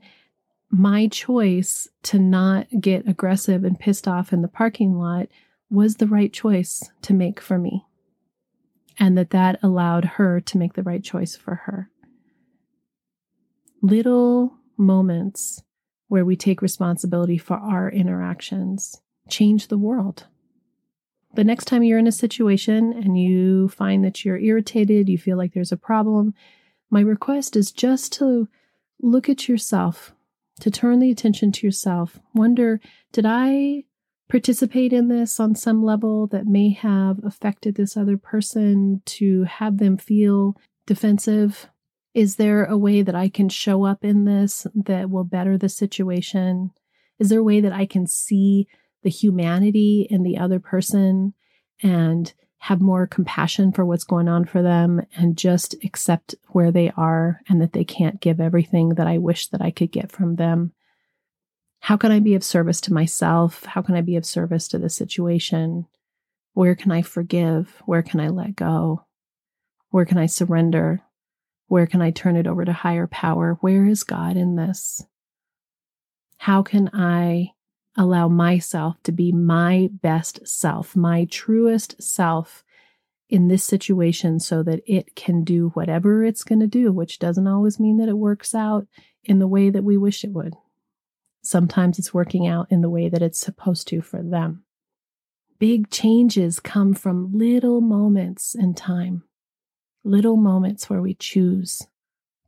my 0.72 1.08
choice 1.08 1.88
to 2.04 2.20
not 2.20 2.68
get 2.80 3.08
aggressive 3.08 3.64
and 3.64 3.80
pissed 3.80 4.08
off 4.08 4.34
in 4.34 4.42
the 4.42 4.48
parking 4.48 4.98
lot 4.98 5.28
was 5.70 5.96
the 5.96 6.08
right 6.08 6.34
choice 6.34 6.90
to 7.04 7.14
make 7.14 7.40
for 7.40 7.58
me. 7.58 7.86
And 8.98 9.18
that 9.18 9.30
that 9.30 9.60
allowed 9.62 10.06
her 10.06 10.42
to 10.42 10.58
make 10.58 10.74
the 10.74 10.84
right 10.84 11.04
choice 11.04 11.36
for 11.36 11.56
her. 11.66 11.90
Little 13.82 14.56
moments 14.78 15.62
where 16.08 16.26
we 16.26 16.36
take 16.36 16.62
responsibility 16.62 17.38
for 17.38 17.56
our 17.56 17.90
interactions 17.90 19.02
change 19.30 19.68
the 19.68 19.78
world. 19.78 20.28
The 21.36 21.44
next 21.44 21.66
time 21.66 21.84
you're 21.84 22.00
in 22.00 22.08
a 22.08 22.12
situation 22.12 22.92
and 22.92 23.20
you 23.20 23.70
find 23.70 24.04
that 24.04 24.26
you're 24.26 24.40
irritated, 24.40 25.10
you 25.10 25.18
feel 25.18 25.38
like 25.38 25.54
there's 25.54 25.72
a 25.72 25.78
problem, 25.78 26.34
my 26.90 27.02
request 27.02 27.56
is 27.56 27.72
just 27.72 28.14
to 28.14 28.48
look 29.02 29.30
at 29.30 29.48
yourself, 29.48 30.14
to 30.60 30.72
turn 30.72 31.00
the 31.00 31.12
attention 31.12 31.52
to 31.52 31.68
yourself. 31.68 32.20
Wonder, 32.34 32.80
did 33.12 33.26
I 33.28 33.84
participate 34.28 34.94
in 34.94 35.08
this 35.08 35.40
on 35.40 35.56
some 35.56 35.84
level 35.84 36.28
that 36.28 36.46
may 36.46 36.72
have 36.72 37.24
affected 37.24 37.76
this 37.76 37.96
other 37.96 38.18
person 38.18 39.02
to 39.06 39.44
have 39.44 39.78
them 39.78 39.98
feel 39.98 40.56
defensive? 40.86 41.70
Is 42.14 42.38
there 42.38 42.66
a 42.66 42.78
way 42.78 43.02
that 43.04 43.16
I 43.16 43.30
can 43.30 43.50
show 43.50 43.86
up 43.86 44.04
in 44.04 44.26
this 44.26 44.66
that 44.74 45.10
will 45.10 45.24
better 45.24 45.58
the 45.58 45.70
situation? 45.70 46.72
Is 47.20 47.30
there 47.30 47.40
a 47.40 47.44
way 47.44 47.62
that 47.62 47.74
I 47.74 47.86
can 47.86 48.08
see 48.08 48.68
the 49.04 49.10
humanity 49.10 50.08
in 50.10 50.24
the 50.24 50.38
other 50.38 50.60
person 50.60 51.34
and 51.82 52.34
have 52.60 52.82
more 52.82 53.08
compassion 53.08 53.72
for 53.72 53.86
what's 53.86 54.04
going 54.04 54.28
on 54.28 54.44
for 54.44 54.62
them 54.62 55.02
and 55.16 55.38
just 55.38 55.76
accept 55.84 56.36
where 56.50 56.72
they 56.72 56.92
are 56.98 57.40
and 57.48 57.62
that 57.62 57.72
they 57.72 57.86
can't 57.86 58.20
give 58.20 58.42
everything 58.42 58.90
that 58.90 59.08
I 59.08 59.18
wish 59.18 59.48
that 59.48 59.62
I 59.62 59.72
could 59.72 59.92
get 59.92 60.12
from 60.12 60.36
them. 60.36 60.74
How 61.80 61.96
can 61.96 62.12
I 62.12 62.20
be 62.20 62.36
of 62.36 62.44
service 62.44 62.82
to 62.82 62.94
myself? 62.94 63.64
How 63.64 63.82
can 63.82 63.96
I 63.96 64.02
be 64.02 64.18
of 64.18 64.26
service 64.26 64.68
to 64.70 64.78
the 64.78 64.90
situation? 64.90 65.88
Where 66.54 66.76
can 66.76 66.92
I 66.92 67.02
forgive? 67.02 67.82
Where 67.86 68.04
can 68.04 68.20
I 68.20 68.28
let 68.28 68.58
go? 68.58 69.06
Where 69.92 70.06
can 70.06 70.18
I 70.18 70.26
surrender? 70.26 71.02
Where 71.68 71.88
can 71.88 72.02
I 72.02 72.12
turn 72.12 72.36
it 72.36 72.48
over 72.48 72.66
to 72.66 72.74
higher 72.74 73.08
power? 73.08 73.58
Where 73.62 73.86
is 73.86 74.04
God 74.04 74.36
in 74.36 74.58
this? 74.58 75.06
How 76.38 76.62
can 76.62 76.90
I 76.94 77.52
allow 77.96 78.28
myself 78.28 78.96
to 79.04 79.12
be 79.12 79.32
my 79.32 79.90
best 79.92 80.48
self, 80.48 80.96
my 80.96 81.26
truest 81.26 82.02
self 82.02 82.64
in 83.30 83.48
this 83.48 83.64
situation 83.64 84.40
so 84.40 84.64
that 84.64 84.82
it 84.88 85.16
can 85.16 85.44
do 85.44 85.70
whatever 85.70 86.24
it's 86.24 86.44
going 86.44 86.60
to 86.60 86.68
do, 86.68 86.92
which 86.92 87.20
doesn't 87.20 87.48
always 87.48 87.80
mean 87.80 87.98
that 87.98 88.10
it 88.10 88.18
works 88.18 88.56
out 88.56 88.88
in 89.24 89.40
the 89.40 89.48
way 89.48 89.70
that 89.70 89.84
we 89.84 89.98
wish 89.98 90.24
it 90.24 90.32
would. 90.32 90.56
Sometimes 91.42 92.00
it's 92.00 92.14
working 92.14 92.48
out 92.48 92.68
in 92.72 92.82
the 92.82 92.90
way 92.90 93.08
that 93.08 93.22
it's 93.22 93.40
supposed 93.40 93.88
to 93.88 94.02
for 94.02 94.22
them. 94.22 94.64
Big 95.60 95.90
changes 95.90 96.60
come 96.60 96.94
from 96.94 97.38
little 97.38 97.82
moments 97.82 98.56
in 98.56 98.74
time, 98.74 99.24
little 100.04 100.38
moments 100.38 100.90
where 100.90 101.02
we 101.02 101.14
choose 101.14 101.86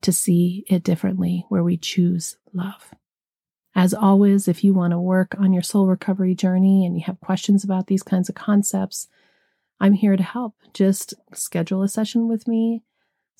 to 0.01 0.11
see 0.11 0.65
it 0.67 0.83
differently, 0.83 1.45
where 1.49 1.63
we 1.63 1.77
choose 1.77 2.37
love. 2.53 2.91
As 3.73 3.93
always, 3.93 4.47
if 4.47 4.63
you 4.63 4.73
want 4.73 4.91
to 4.91 4.99
work 4.99 5.35
on 5.39 5.53
your 5.53 5.63
soul 5.63 5.87
recovery 5.87 6.35
journey 6.35 6.85
and 6.85 6.97
you 6.97 7.03
have 7.05 7.19
questions 7.21 7.63
about 7.63 7.87
these 7.87 8.03
kinds 8.03 8.27
of 8.27 8.35
concepts, 8.35 9.07
I'm 9.79 9.93
here 9.93 10.17
to 10.17 10.23
help. 10.23 10.55
Just 10.73 11.13
schedule 11.33 11.81
a 11.81 11.87
session 11.89 12.27
with 12.27 12.47
me, 12.47 12.83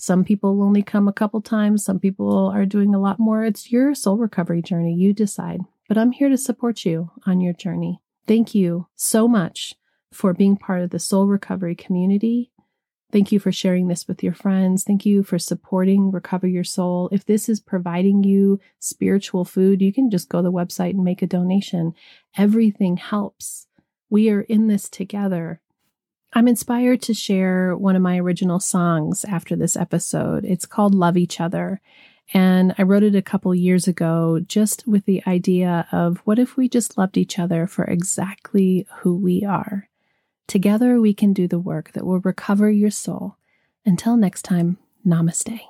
Some 0.02 0.24
people 0.24 0.64
only 0.64 0.82
come 0.82 1.08
a 1.08 1.14
couple 1.14 1.42
times, 1.42 1.86
some 1.86 2.00
people 2.00 2.48
are 2.48 2.66
doing 2.66 2.96
a 2.96 3.00
lot 3.00 3.20
more. 3.20 3.44
It's 3.46 3.72
your 3.72 3.94
soul 3.94 4.18
recovery 4.18 4.64
journey. 4.64 4.96
You 4.96 5.14
decide. 5.14 5.60
But 5.88 5.96
I'm 5.96 6.12
here 6.12 6.28
to 6.28 6.40
support 6.40 6.86
you 6.86 7.12
on 7.28 7.40
your 7.40 7.54
journey. 7.54 8.02
Thank 8.26 8.56
you 8.56 8.88
so 8.96 9.28
much 9.28 9.76
for 10.12 10.34
being 10.34 10.58
part 10.58 10.82
of 10.82 10.90
the 10.90 10.98
soul 10.98 11.28
recovery 11.28 11.76
community. 11.76 12.52
Thank 13.12 13.32
you 13.32 13.40
for 13.40 13.52
sharing 13.52 13.88
this 13.88 14.08
with 14.08 14.24
your 14.24 14.34
friends. 14.34 14.84
Thank 14.84 15.06
you 15.06 15.22
for 15.22 15.38
supporting 15.38 16.12
Recover 16.12 16.48
Your 16.48 16.64
Soul. 16.64 17.10
If 17.12 17.26
this 17.26 17.50
is 17.50 17.60
providing 17.60 18.24
you 18.24 18.60
spiritual 18.80 19.44
food, 19.44 19.82
you 19.82 19.92
can 19.92 20.10
just 20.10 20.30
go 20.30 20.40
to 20.40 20.44
the 20.44 20.52
website 20.52 20.92
and 20.92 21.04
make 21.04 21.22
a 21.22 21.28
donation. 21.28 21.94
Everything 22.38 22.96
helps. 22.96 23.68
We 24.10 24.30
are 24.30 24.42
in 24.42 24.68
this 24.68 24.90
together. 24.90 25.60
I'm 26.34 26.48
inspired 26.48 27.02
to 27.04 27.14
share 27.14 27.76
one 27.76 27.98
of 27.98 28.02
my 28.02 28.18
original 28.18 28.62
songs 28.62 29.26
after 29.26 29.58
this 29.58 29.76
episode. 29.76 30.46
It's 30.46 30.66
called 30.66 30.96
Love 30.96 31.18
Each 31.18 31.42
Other. 31.42 31.82
And 32.34 32.74
I 32.78 32.84
wrote 32.84 33.04
it 33.04 33.16
a 33.16 33.22
couple 33.22 33.54
years 33.54 33.90
ago 33.90 34.40
just 34.40 34.88
with 34.88 35.04
the 35.04 35.22
idea 35.28 35.86
of 35.92 36.20
what 36.20 36.40
if 36.40 36.56
we 36.56 36.70
just 36.70 36.98
loved 36.98 37.18
each 37.18 37.38
other 37.38 37.68
for 37.68 37.84
exactly 37.84 38.88
who 39.00 39.18
we 39.18 39.44
are? 39.44 39.90
Together 40.52 41.00
we 41.00 41.14
can 41.14 41.32
do 41.32 41.48
the 41.48 41.58
work 41.58 41.94
that 41.94 42.06
will 42.06 42.20
recover 42.20 42.70
your 42.70 42.92
soul. 42.92 43.38
Until 43.86 44.18
next 44.18 44.42
time, 44.42 44.80
namaste. 45.08 45.62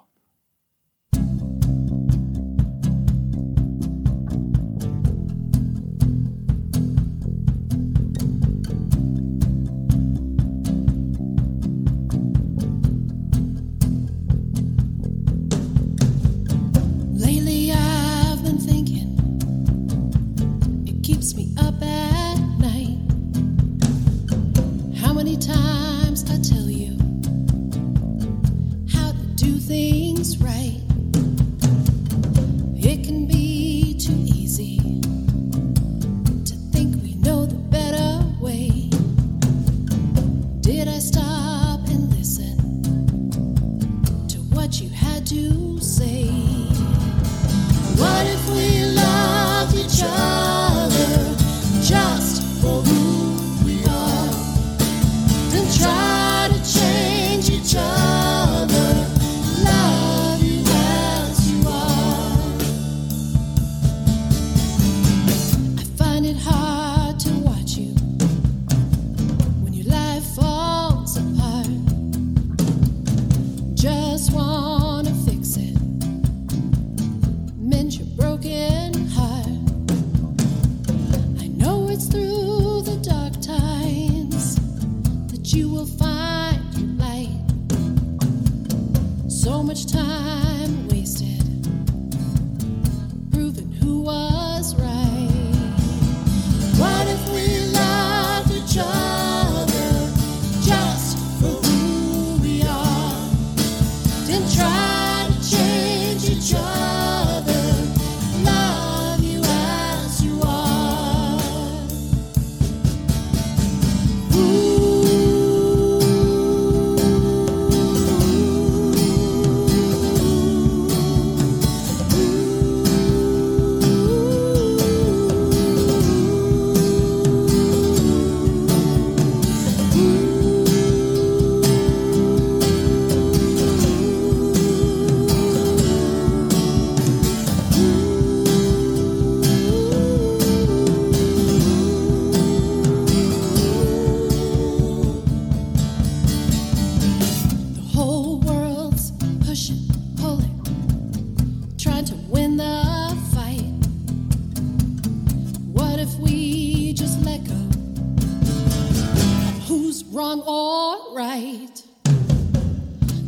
wrong 160.05 160.41
or 160.41 161.15
right. 161.15 161.81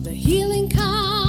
The 0.04 0.12
healing 0.12 0.70
comes. 0.70 1.23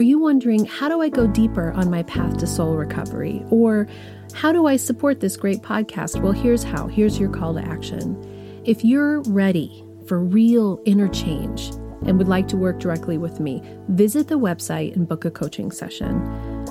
Wondering 0.00 0.64
how 0.64 0.88
do 0.88 1.00
I 1.00 1.08
go 1.08 1.26
deeper 1.26 1.72
on 1.72 1.90
my 1.90 2.02
path 2.02 2.38
to 2.38 2.46
soul 2.46 2.76
recovery? 2.76 3.44
Or 3.50 3.86
how 4.32 4.52
do 4.52 4.66
I 4.66 4.76
support 4.76 5.20
this 5.20 5.36
great 5.36 5.62
podcast? 5.62 6.20
Well, 6.20 6.32
here's 6.32 6.64
how. 6.64 6.88
Here's 6.88 7.18
your 7.18 7.30
call 7.30 7.54
to 7.54 7.60
action. 7.60 8.20
If 8.64 8.84
you're 8.84 9.20
ready 9.22 9.84
for 10.06 10.18
real 10.18 10.80
interchange 10.84 11.70
and 12.06 12.18
would 12.18 12.28
like 12.28 12.48
to 12.48 12.56
work 12.56 12.80
directly 12.80 13.18
with 13.18 13.38
me, 13.38 13.62
visit 13.88 14.28
the 14.28 14.38
website 14.38 14.96
and 14.96 15.08
book 15.08 15.24
a 15.24 15.30
coaching 15.30 15.70
session. 15.70 16.20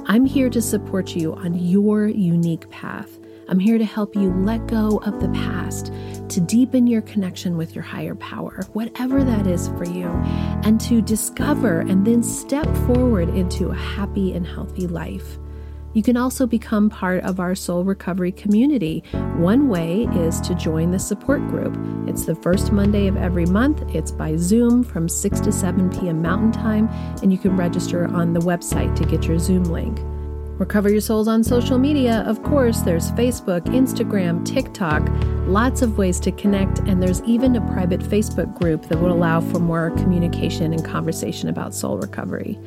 I'm 0.05 0.25
here 0.25 0.49
to 0.49 0.62
support 0.62 1.15
you 1.15 1.33
on 1.33 1.53
your 1.53 2.07
unique 2.07 2.69
path. 2.69 3.17
I'm 3.47 3.60
here 3.60 3.77
to 3.77 3.86
help 3.86 4.15
you 4.15 4.34
let 4.43 4.67
go 4.67 4.97
of 5.06 5.19
the 5.19 5.29
past, 5.29 5.91
to 6.29 6.39
deepen 6.39 6.88
your 6.88 7.01
connection 7.01 7.58
with 7.58 7.75
your 7.75 7.84
higher 7.84 8.15
power, 8.15 8.65
whatever 8.73 9.23
that 9.23 9.47
is 9.47 9.67
for 9.69 9.86
you, 9.86 10.08
and 10.63 10.79
to 10.82 11.01
discover 11.01 11.82
and 11.82 12.06
then 12.06 12.23
step 12.23 12.65
forward 12.88 13.29
into 13.29 13.69
a 13.69 13.75
happy 13.75 14.34
and 14.34 14.47
healthy 14.47 14.88
life. 14.88 15.38
You 15.93 16.01
can 16.01 16.17
also 16.17 16.47
become 16.47 16.89
part 16.89 17.23
of 17.23 17.39
our 17.39 17.53
soul 17.53 17.84
recovery 17.84 18.32
community. 18.32 19.03
One 19.38 19.69
way 19.69 20.08
is 20.15 20.41
to 20.41 20.56
join 20.56 20.89
the 20.89 20.97
support 20.97 21.45
group. 21.49 21.77
It's 22.08 22.25
the 22.25 22.36
first 22.36 22.71
Monday 22.71 23.06
of 23.08 23.15
every 23.15 23.45
month. 23.45 23.84
It's 23.93 24.12
by 24.12 24.36
Zoom 24.38 24.84
from 24.84 25.08
6 25.08 25.39
to 25.41 25.51
7 25.51 25.91
p.m. 25.91 26.21
Mountain 26.21 26.51
Time, 26.51 26.88
and 27.21 27.32
you 27.32 27.38
can 27.38 27.56
register 27.56 28.08
on 28.08 28.34
the 28.34 28.39
website 28.39 28.95
to 28.95 29.06
get 29.06 29.25
your 29.25 29.38
Zoom 29.38 29.65
link. 29.65 29.99
Recover 30.59 30.91
Your 30.91 31.01
Souls 31.01 31.27
on 31.27 31.43
social 31.43 31.79
media. 31.79 32.23
Of 32.27 32.43
course, 32.43 32.81
there's 32.81 33.11
Facebook, 33.11 33.61
Instagram, 33.65 34.45
TikTok, 34.45 35.01
lots 35.47 35.81
of 35.81 35.97
ways 35.97 36.19
to 36.21 36.31
connect, 36.31 36.79
and 36.79 37.01
there's 37.01 37.23
even 37.23 37.55
a 37.55 37.73
private 37.73 38.01
Facebook 38.01 38.53
group 38.59 38.87
that 38.87 38.99
will 38.99 39.11
allow 39.11 39.41
for 39.41 39.57
more 39.59 39.89
communication 39.91 40.71
and 40.71 40.85
conversation 40.85 41.49
about 41.49 41.73
soul 41.73 41.97
recovery. 41.97 42.59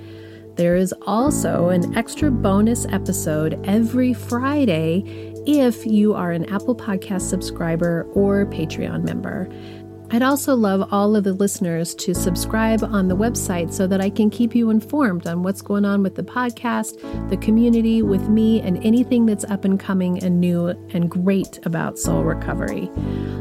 There 0.57 0.75
is 0.75 0.93
also 1.07 1.69
an 1.69 1.97
extra 1.97 2.31
bonus 2.31 2.87
episode 2.87 3.61
every 3.65 4.13
Friday 4.15 5.05
if 5.47 5.87
you 5.87 6.13
are 6.13 6.33
an 6.33 6.45
Apple 6.53 6.75
Podcast 6.75 7.29
subscriber 7.29 8.11
or 8.15 8.47
Patreon 8.47 9.05
member. 9.05 9.49
I'd 10.09 10.23
also 10.23 10.55
love 10.55 10.89
all 10.93 11.17
of 11.17 11.25
the 11.25 11.33
listeners 11.33 11.93
to 11.97 12.15
subscribe 12.15 12.85
on 12.85 13.09
the 13.09 13.17
website 13.17 13.73
so 13.73 13.89
that 13.89 14.01
I 14.01 14.09
can 14.09 14.31
keep 14.31 14.55
you 14.55 14.71
informed 14.71 15.27
on 15.27 15.43
what's 15.43 15.63
going 15.63 15.85
on 15.85 16.03
with 16.05 16.15
the 16.15 16.23
podcast, 16.23 17.29
the 17.29 17.37
community, 17.37 18.03
with 18.03 18.29
me, 18.29 18.61
and 18.61 18.85
anything 18.85 19.27
that's 19.27 19.45
up 19.45 19.65
and 19.65 19.81
coming 19.81 20.23
and 20.23 20.41
new 20.41 20.69
and 20.91 21.11
great 21.11 21.59
about 21.67 21.99
soul 21.99 22.23
recovery. 22.23 22.89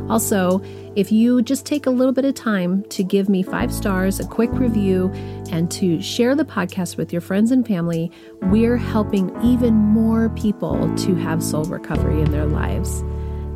Also, 0.10 0.60
if 0.96 1.12
you 1.12 1.44
just 1.44 1.68
take 1.68 1.86
a 1.86 1.92
little 1.92 2.14
bit 2.14 2.26
of 2.26 2.34
time 2.34 2.82
to 2.86 3.04
give 3.04 3.30
me 3.30 3.44
five 3.44 3.72
stars, 3.72 4.20
a 4.20 4.26
quick 4.26 4.52
review, 4.54 5.12
and 5.52 5.70
to 5.70 6.02
share 6.02 6.34
the 6.34 6.46
podcast 6.46 6.98
with 6.98 7.14
your 7.14 7.22
friends 7.22 7.52
and 7.52 7.68
family, 7.68 8.12
we're 8.42 8.78
helping 8.78 9.30
even 9.44 9.76
more 9.76 10.30
people 10.30 10.94
to 10.96 11.14
have 11.14 11.44
soul 11.44 11.66
recovery 11.66 12.22
in 12.22 12.32
their 12.32 12.46
lives. 12.46 13.04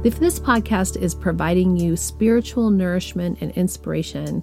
If 0.02 0.18
this 0.18 0.40
podcast 0.40 0.96
is 0.96 1.14
providing 1.14 1.76
you 1.76 1.98
spiritual 1.98 2.70
nourishment 2.70 3.40
and 3.42 3.52
inspiration, 3.58 4.42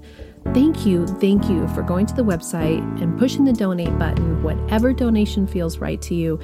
thank 0.53 0.85
you, 0.85 1.07
thank 1.07 1.49
you 1.49 1.67
for 1.69 1.81
going 1.81 2.05
to 2.05 2.15
the 2.15 2.23
website 2.23 2.83
and 3.01 3.19
pushing 3.19 3.47
the 3.47 3.55
donate 3.55 3.99
button, 3.99 4.43
whatever 4.43 4.93
donation 4.93 5.47
feels 5.47 5.79
right 5.79 6.01
to 6.03 6.15
you. 6.15 6.39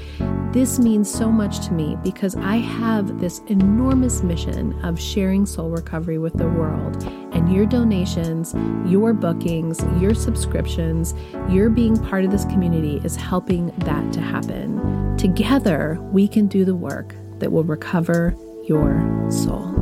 This 0.50 0.78
means 0.78 1.12
so 1.12 1.30
much 1.30 1.60
to 1.66 1.74
me 1.74 1.98
because 2.02 2.36
I 2.36 2.56
have 2.56 3.20
this 3.20 3.40
enormous 3.48 4.22
mission 4.22 4.72
of 4.82 4.98
sharing 4.98 5.44
soul 5.44 5.68
recovery 5.68 6.16
with 6.16 6.32
the 6.32 6.48
world. 6.48 7.04
And 7.34 7.52
your 7.52 7.66
donations, 7.66 8.54
your 8.90 9.12
bookings, 9.12 9.84
your 10.00 10.14
subscriptions, 10.14 11.12
your 11.50 11.68
being 11.68 12.02
part 12.02 12.24
of 12.24 12.30
this 12.30 12.46
community 12.46 12.98
is 13.04 13.16
helping 13.16 13.72
that 13.80 14.10
to 14.14 14.22
happen. 14.22 15.18
Together, 15.18 15.98
we 16.12 16.26
can 16.26 16.46
do 16.46 16.64
the 16.64 16.74
work 16.74 17.14
that 17.40 17.52
will 17.52 17.64
recover 17.64 18.34
your 18.68 19.30
soul. 19.30 19.81